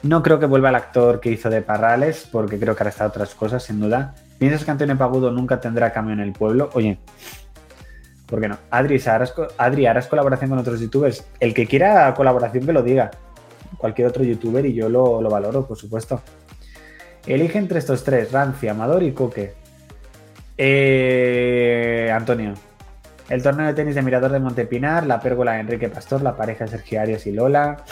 No 0.01 0.23
creo 0.23 0.39
que 0.39 0.47
vuelva 0.47 0.69
el 0.69 0.75
actor 0.75 1.19
que 1.19 1.29
hizo 1.29 1.51
de 1.51 1.61
Parrales, 1.61 2.27
porque 2.31 2.59
creo 2.59 2.75
que 2.75 2.81
hará 2.81 2.89
estado 2.89 3.11
otras 3.11 3.35
cosas, 3.35 3.63
sin 3.63 3.79
duda. 3.79 4.15
¿Piensas 4.39 4.65
que 4.65 4.71
Antonio 4.71 4.97
Pagudo 4.97 5.31
nunca 5.31 5.61
tendrá 5.61 5.93
cambio 5.93 6.13
en 6.13 6.19
el 6.19 6.33
pueblo? 6.33 6.71
Oye, 6.73 6.97
¿por 8.33 8.41
qué 8.41 8.47
no? 8.47 8.57
Adri, 8.71 8.99
¿harás, 9.05 9.31
Adri, 9.59 9.85
¿harás 9.85 10.07
colaboración 10.07 10.49
con 10.49 10.57
otros 10.57 10.79
youtubers? 10.79 11.23
El 11.39 11.53
que 11.53 11.67
quiera 11.67 12.11
colaboración 12.15 12.65
que 12.65 12.73
lo 12.73 12.81
diga. 12.81 13.11
Cualquier 13.77 14.07
otro 14.07 14.23
youtuber 14.23 14.65
y 14.65 14.73
yo 14.73 14.89
lo, 14.89 15.21
lo 15.21 15.29
valoro, 15.29 15.67
por 15.67 15.77
supuesto. 15.77 16.19
Elige 17.27 17.59
entre 17.59 17.77
estos 17.77 18.03
tres, 18.03 18.31
Ranci, 18.31 18.67
Amador 18.67 19.03
y 19.03 19.11
Coque. 19.11 19.53
Eh, 20.57 22.11
Antonio. 22.11 22.55
El 23.29 23.43
torneo 23.43 23.67
de 23.67 23.75
tenis 23.75 23.93
de 23.93 24.01
Mirador 24.01 24.31
de 24.31 24.39
Montepinar, 24.39 25.05
la 25.05 25.19
pérgola 25.19 25.51
de 25.51 25.59
Enrique 25.59 25.89
Pastor, 25.89 26.23
la 26.23 26.35
pareja 26.35 26.65
Sergio 26.65 27.01
Arias 27.01 27.27
y 27.27 27.33
Lola. 27.33 27.83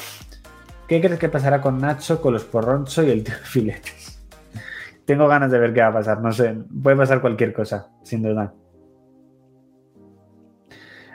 ¿Qué 0.88 1.02
crees 1.02 1.20
que 1.20 1.30
pasará 1.30 1.62
con 1.62 1.78
Nacho, 1.78 2.20
con 2.20 2.34
los 2.34 2.46
Porroncho 2.46 3.04
y 3.04 3.12
el 3.12 3.24
tío 3.24 3.36
Filetes? 3.44 4.20
Tengo 5.06 5.28
ganas 5.28 5.52
de 5.52 5.60
ver 5.60 5.72
qué 5.72 5.82
va 5.82 5.90
a 5.90 5.94
pasar, 5.94 6.20
no 6.20 6.32
sé. 6.32 6.56
Puede 6.82 6.98
pasar 6.98 7.22
cualquier 7.22 7.54
cosa, 7.54 7.90
sin 8.02 8.24
duda. 8.24 8.56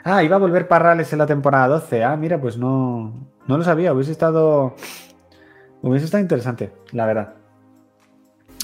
Ah, 0.09 0.23
iba 0.23 0.37
a 0.37 0.39
volver 0.39 0.69
Parrales 0.69 1.11
en 1.11 1.19
la 1.19 1.25
temporada 1.25 1.67
12. 1.67 2.05
Ah, 2.05 2.15
mira, 2.15 2.39
pues 2.39 2.57
no, 2.57 3.11
no 3.45 3.57
lo 3.57 3.63
sabía. 3.65 3.91
Hubiese 3.91 4.13
estado. 4.13 4.73
Hubiese 5.81 6.05
estado 6.05 6.21
interesante, 6.21 6.71
la 6.93 7.05
verdad. 7.05 7.33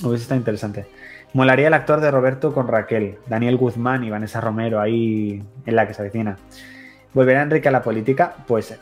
Hubiese 0.02 0.22
estado 0.22 0.40
interesante. 0.40 0.86
Molaría 1.34 1.68
el 1.68 1.74
actor 1.74 2.00
de 2.00 2.12
Roberto 2.12 2.54
con 2.54 2.70
Raquel, 2.70 3.18
Daniel 3.28 3.58
Guzmán 3.58 4.06
y 4.06 4.10
Vanessa 4.10 4.40
Romero 4.40 4.80
ahí 4.80 5.44
en 5.66 5.76
la 5.76 5.86
que 5.86 5.94
se 5.94 6.02
avecina. 6.02 6.38
¿Volverá 7.14 7.42
Enrique 7.42 7.68
a 7.68 7.72
la 7.72 7.82
política? 7.82 8.36
Pues, 8.48 8.80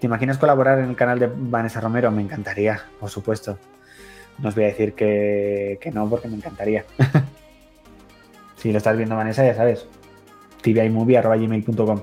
¿te 0.00 0.06
imaginas 0.08 0.38
colaborar 0.38 0.80
en 0.80 0.90
el 0.90 0.96
canal 0.96 1.20
de 1.20 1.30
Vanessa 1.32 1.80
Romero? 1.80 2.10
Me 2.10 2.22
encantaría, 2.22 2.82
por 2.98 3.10
supuesto. 3.10 3.58
No 4.40 4.48
os 4.48 4.56
voy 4.56 4.64
a 4.64 4.68
decir 4.68 4.94
que, 4.94 5.78
no, 5.94 6.10
porque 6.10 6.26
me 6.26 6.34
encantaría. 6.34 6.84
si 8.56 8.72
lo 8.72 8.78
estás 8.78 8.96
viendo, 8.96 9.14
Vanessa, 9.14 9.44
ya 9.44 9.54
sabes. 9.54 9.86
tvimovie.gmail.com 10.62 12.00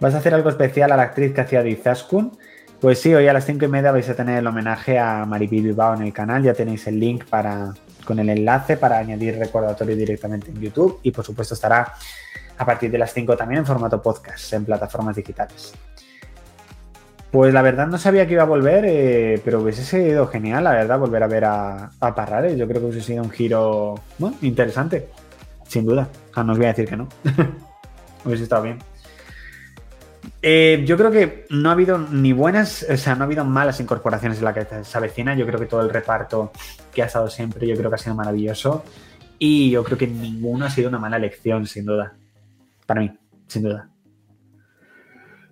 ¿Vas 0.00 0.14
a 0.14 0.18
hacer 0.18 0.34
algo 0.34 0.48
especial 0.48 0.92
a 0.92 0.96
la 0.96 1.02
actriz 1.02 1.32
que 1.32 1.42
hacía 1.42 1.62
de 1.62 1.70
Izaskun? 1.70 2.32
Pues 2.80 2.98
sí, 2.98 3.14
hoy 3.14 3.28
a 3.28 3.34
las 3.34 3.44
5 3.44 3.66
y 3.66 3.68
media 3.68 3.92
vais 3.92 4.08
a 4.08 4.14
tener 4.14 4.38
el 4.38 4.46
homenaje 4.46 4.98
a 4.98 5.26
Mariby 5.26 5.60
Bilbao 5.60 5.94
en 5.94 6.02
el 6.02 6.12
canal. 6.14 6.42
Ya 6.42 6.54
tenéis 6.54 6.86
el 6.86 6.98
link 6.98 7.26
para, 7.26 7.74
con 8.06 8.18
el 8.18 8.30
enlace 8.30 8.78
para 8.78 8.96
añadir 8.96 9.38
recordatorio 9.38 9.94
directamente 9.94 10.50
en 10.50 10.58
YouTube 10.58 10.98
y 11.02 11.10
por 11.10 11.22
supuesto 11.22 11.52
estará 11.52 11.92
a 12.56 12.64
partir 12.64 12.90
de 12.90 12.96
las 12.96 13.12
5 13.12 13.36
también 13.36 13.58
en 13.58 13.66
formato 13.66 14.00
podcast 14.00 14.50
en 14.54 14.64
plataformas 14.64 15.16
digitales. 15.16 15.74
Pues 17.30 17.52
la 17.52 17.60
verdad 17.60 17.86
no 17.86 17.98
sabía 17.98 18.26
que 18.26 18.32
iba 18.32 18.42
a 18.42 18.46
volver, 18.46 18.84
eh, 18.86 19.40
pero 19.44 19.60
hubiese 19.60 19.84
sido 19.84 20.26
genial, 20.28 20.64
la 20.64 20.72
verdad, 20.72 20.98
volver 20.98 21.22
a 21.22 21.26
ver 21.26 21.44
a, 21.44 21.90
a 22.00 22.14
Parrales. 22.14 22.56
Yo 22.56 22.66
creo 22.66 22.80
que 22.80 22.86
hubiese 22.86 23.06
sido 23.06 23.22
un 23.22 23.30
giro 23.30 23.96
interesante, 24.40 25.10
sin 25.70 25.86
duda. 25.86 26.08
no 26.36 26.52
os 26.52 26.58
voy 26.58 26.66
a 26.66 26.70
decir 26.70 26.88
que 26.88 26.96
no. 26.96 27.08
hubiese 28.24 28.42
estado 28.42 28.64
bien. 28.64 28.78
Eh, 30.42 30.82
yo 30.86 30.96
creo 30.96 31.10
que 31.10 31.46
no 31.50 31.68
ha 31.68 31.72
habido 31.72 31.96
ni 31.98 32.32
buenas, 32.32 32.84
o 32.88 32.96
sea, 32.96 33.14
no 33.14 33.22
ha 33.22 33.26
habido 33.26 33.44
malas 33.44 33.78
incorporaciones 33.80 34.38
en 34.38 34.44
la 34.44 34.52
que 34.52 34.66
se 34.84 34.98
avecina. 34.98 35.34
Yo 35.36 35.46
creo 35.46 35.60
que 35.60 35.66
todo 35.66 35.82
el 35.82 35.90
reparto 35.90 36.50
que 36.92 37.02
ha 37.02 37.06
estado 37.06 37.30
siempre, 37.30 37.66
yo 37.68 37.76
creo 37.76 37.88
que 37.88 37.94
ha 37.94 37.98
sido 37.98 38.16
maravilloso. 38.16 38.84
Y 39.38 39.70
yo 39.70 39.84
creo 39.84 39.96
que 39.96 40.08
ninguno 40.08 40.66
ha 40.66 40.70
sido 40.70 40.88
una 40.88 40.98
mala 40.98 41.16
elección, 41.16 41.66
sin 41.66 41.86
duda. 41.86 42.14
Para 42.84 43.02
mí, 43.02 43.12
sin 43.46 43.62
duda. 43.62 43.88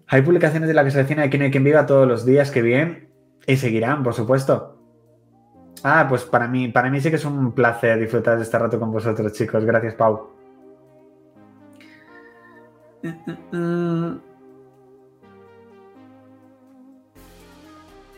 Hay 0.09 0.22
publicaciones 0.22 0.68
de 0.68 0.74
la 0.74 0.85
que 0.85 0.90
se 0.90 0.98
avecina 0.98 1.22
de 1.22 1.31
quien 1.31 1.42
hay 1.42 1.50
quien 1.50 1.64
viva 1.64 1.87
todos 1.87 2.09
los 2.09 2.26
días, 2.26 2.50
que 2.50 2.61
bien. 2.61 3.09
Y 3.46 3.57
seguirán, 3.57 4.02
por 4.02 4.14
supuesto. 4.14 4.78
Ah, 5.85 6.07
pues 6.09 6.25
para 6.25 6.49
mí, 6.49 6.69
para 6.69 6.91
mí 6.91 7.01
sí 7.01 7.11
que 7.11 7.17
es 7.17 7.25
un 7.25 7.53
placer 7.53 7.99
disfrutar 7.99 8.37
de 8.37 8.43
este 8.43 8.59
rato 8.59 8.79
con 8.79 8.93
vosotros, 8.93 9.33
chicos. 9.33 9.64
Gracias, 9.64 9.95
Pau. 9.95 10.31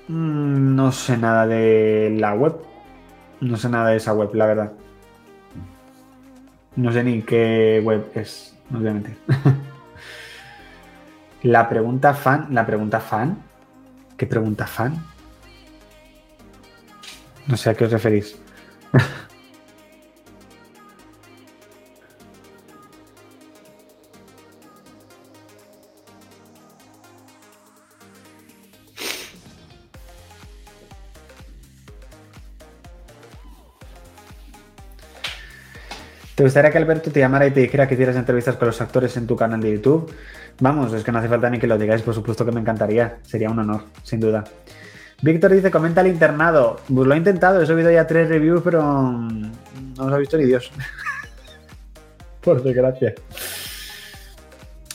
Mm, 0.08 0.74
no 0.74 0.92
sé 0.92 1.16
nada 1.16 1.46
de 1.46 2.16
la 2.18 2.34
web. 2.34 2.56
No 3.40 3.56
sé 3.56 3.68
nada 3.68 3.90
de 3.90 3.96
esa 3.96 4.12
web, 4.12 4.34
la 4.34 4.46
verdad. 4.46 4.72
No 6.76 6.92
sé 6.92 7.04
ni 7.04 7.22
qué 7.22 7.80
web 7.84 8.10
es, 8.14 8.56
obviamente. 8.74 9.16
la 11.42 11.68
pregunta 11.68 12.14
fan. 12.14 12.48
¿La 12.50 12.66
pregunta 12.66 13.00
fan? 13.00 13.38
¿Qué 14.16 14.26
pregunta 14.26 14.66
fan? 14.66 15.09
No 17.46 17.56
sé 17.56 17.70
a 17.70 17.74
qué 17.74 17.84
os 17.84 17.92
referís. 17.92 18.36
¿Te 36.40 36.44
gustaría 36.44 36.70
que 36.70 36.78
Alberto 36.78 37.10
te 37.10 37.20
llamara 37.20 37.46
y 37.46 37.50
te 37.50 37.60
dijera 37.60 37.86
que 37.86 37.92
hicieras 37.92 38.16
entrevistas 38.16 38.56
con 38.56 38.68
los 38.68 38.80
actores 38.80 39.14
en 39.18 39.26
tu 39.26 39.36
canal 39.36 39.60
de 39.60 39.72
YouTube? 39.72 40.10
Vamos, 40.58 40.90
es 40.94 41.04
que 41.04 41.12
no 41.12 41.18
hace 41.18 41.28
falta 41.28 41.50
ni 41.50 41.58
que 41.58 41.66
lo 41.66 41.76
digáis, 41.76 42.00
por 42.00 42.14
supuesto 42.14 42.46
que 42.46 42.50
me 42.50 42.60
encantaría. 42.60 43.18
Sería 43.24 43.50
un 43.50 43.58
honor, 43.58 43.84
sin 44.04 44.20
duda. 44.20 44.44
Víctor 45.22 45.52
dice, 45.52 45.70
comenta 45.70 46.00
el 46.00 46.08
internado. 46.08 46.80
Pues 46.92 47.06
lo 47.06 47.14
he 47.14 47.18
intentado, 47.18 47.60
he 47.60 47.66
subido 47.66 47.90
ya 47.90 48.06
tres 48.06 48.28
reviews, 48.28 48.62
pero 48.62 48.82
mm, 48.82 49.52
no 49.96 50.04
los 50.04 50.12
ha 50.12 50.18
visto 50.18 50.36
ni 50.36 50.44
Dios. 50.44 50.70
por 52.40 52.62
desgracia. 52.62 53.14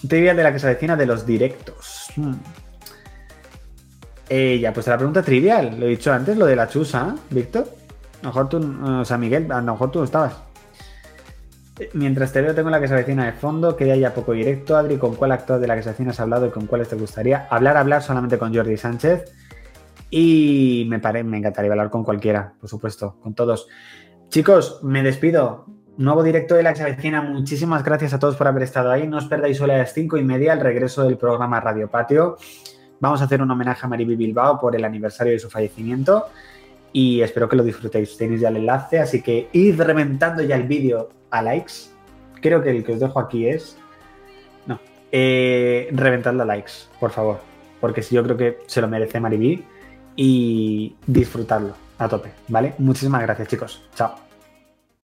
Trivia 0.07 0.33
de 0.33 0.43
la 0.43 0.51
que 0.51 0.59
se 0.59 0.67
avecina 0.67 0.95
de 0.95 1.05
los 1.05 1.25
directos. 1.25 2.07
Hmm. 2.15 2.33
Eh, 4.29 4.59
ya, 4.59 4.73
pues 4.73 4.88
la 4.88 4.97
pregunta 4.97 5.21
trivial. 5.21 5.79
Lo 5.79 5.85
he 5.85 5.89
dicho 5.89 6.11
antes, 6.11 6.38
lo 6.38 6.45
de 6.45 6.55
la 6.55 6.67
chusa, 6.67 7.15
Víctor. 7.29 7.67
A 8.21 8.23
lo 8.23 8.29
mejor 8.29 8.49
tú, 8.49 8.77
o 8.83 9.05
sea, 9.05 9.17
Miguel, 9.17 9.51
a 9.51 9.61
lo 9.61 9.73
mejor 9.73 9.91
tú 9.91 9.99
no 9.99 10.05
estabas. 10.05 10.35
Mientras 11.93 12.31
te 12.31 12.41
veo, 12.41 12.55
tengo 12.55 12.69
la 12.69 12.79
que 12.79 12.88
se 12.88 12.93
avecina 12.93 13.25
de 13.25 13.33
fondo, 13.33 13.75
que 13.75 13.85
ya 13.85 13.93
haya 13.93 14.13
poco 14.13 14.31
directo. 14.31 14.77
Adri, 14.77 14.97
¿con 14.97 15.15
cuál 15.15 15.33
actor 15.33 15.59
de 15.59 15.67
la 15.67 15.75
que 15.75 15.83
se 15.83 15.89
avecina 15.89 16.11
has 16.11 16.19
hablado 16.19 16.47
y 16.47 16.49
con 16.49 16.67
cuáles 16.67 16.88
te 16.88 16.95
gustaría? 16.95 17.47
Hablar, 17.49 17.77
hablar 17.77 18.01
solamente 18.01 18.38
con 18.38 18.55
Jordi 18.55 18.77
Sánchez. 18.77 19.31
Y 20.09 20.87
me, 20.89 20.99
me 21.23 21.37
encantaría 21.37 21.71
hablar 21.71 21.89
con 21.89 22.03
cualquiera, 22.03 22.53
por 22.59 22.69
supuesto, 22.69 23.17
con 23.21 23.33
todos. 23.33 23.67
Chicos, 24.29 24.79
me 24.83 25.03
despido. 25.03 25.65
Nuevo 25.97 26.23
directo 26.23 26.55
de 26.55 26.63
la 26.63 26.71
que 26.73 26.77
se 26.77 26.83
avecina. 26.83 27.21
Muchísimas 27.21 27.83
gracias 27.83 28.13
a 28.13 28.19
todos 28.19 28.35
por 28.35 28.47
haber 28.47 28.63
estado 28.63 28.91
ahí. 28.91 29.07
No 29.07 29.17
os 29.17 29.25
perdáis 29.25 29.61
hoy 29.61 29.71
a 29.71 29.77
las 29.77 29.93
cinco 29.93 30.17
y 30.17 30.23
media 30.23 30.53
el 30.53 30.59
regreso 30.59 31.03
del 31.03 31.17
programa 31.17 31.59
Radio 31.59 31.89
Patio. 31.89 32.37
Vamos 32.99 33.21
a 33.21 33.25
hacer 33.25 33.41
un 33.41 33.49
homenaje 33.51 33.85
a 33.85 33.89
Mariby 33.89 34.15
Bilbao 34.15 34.59
por 34.59 34.75
el 34.75 34.83
aniversario 34.83 35.33
de 35.33 35.39
su 35.39 35.49
fallecimiento. 35.49 36.25
y 36.91 37.21
espero 37.21 37.49
que 37.49 37.57
lo 37.57 37.63
disfrutéis. 37.63 38.17
Tenéis 38.17 38.39
ya 38.41 38.47
el 38.49 38.57
enlace, 38.57 38.99
así 38.99 39.21
que 39.21 39.49
id 39.51 39.81
reventando 39.81 40.41
ya 40.43 40.55
el 40.55 40.63
vídeo 40.63 41.09
a 41.29 41.41
likes. 41.41 41.73
Creo 42.41 42.63
que 42.63 42.69
el 42.69 42.85
que 42.85 42.93
os 42.93 42.99
dejo 43.01 43.19
aquí 43.19 43.47
es... 43.47 43.77
No, 44.65 44.79
eh, 45.11 45.89
reventadlo 45.91 46.43
a 46.43 46.45
likes, 46.45 46.71
por 46.99 47.11
favor, 47.11 47.39
porque 47.81 48.01
yo 48.01 48.23
creo 48.23 48.37
que 48.37 48.59
se 48.67 48.79
lo 48.79 48.87
merece 48.87 49.19
Mariví 49.19 49.65
y 50.15 50.95
disfrutarlo 51.06 51.73
a 51.97 52.08
tope, 52.08 52.32
¿vale? 52.47 52.75
Muchísimas 52.78 53.21
gracias 53.21 53.47
chicos, 53.47 53.82
chao. 53.95 54.24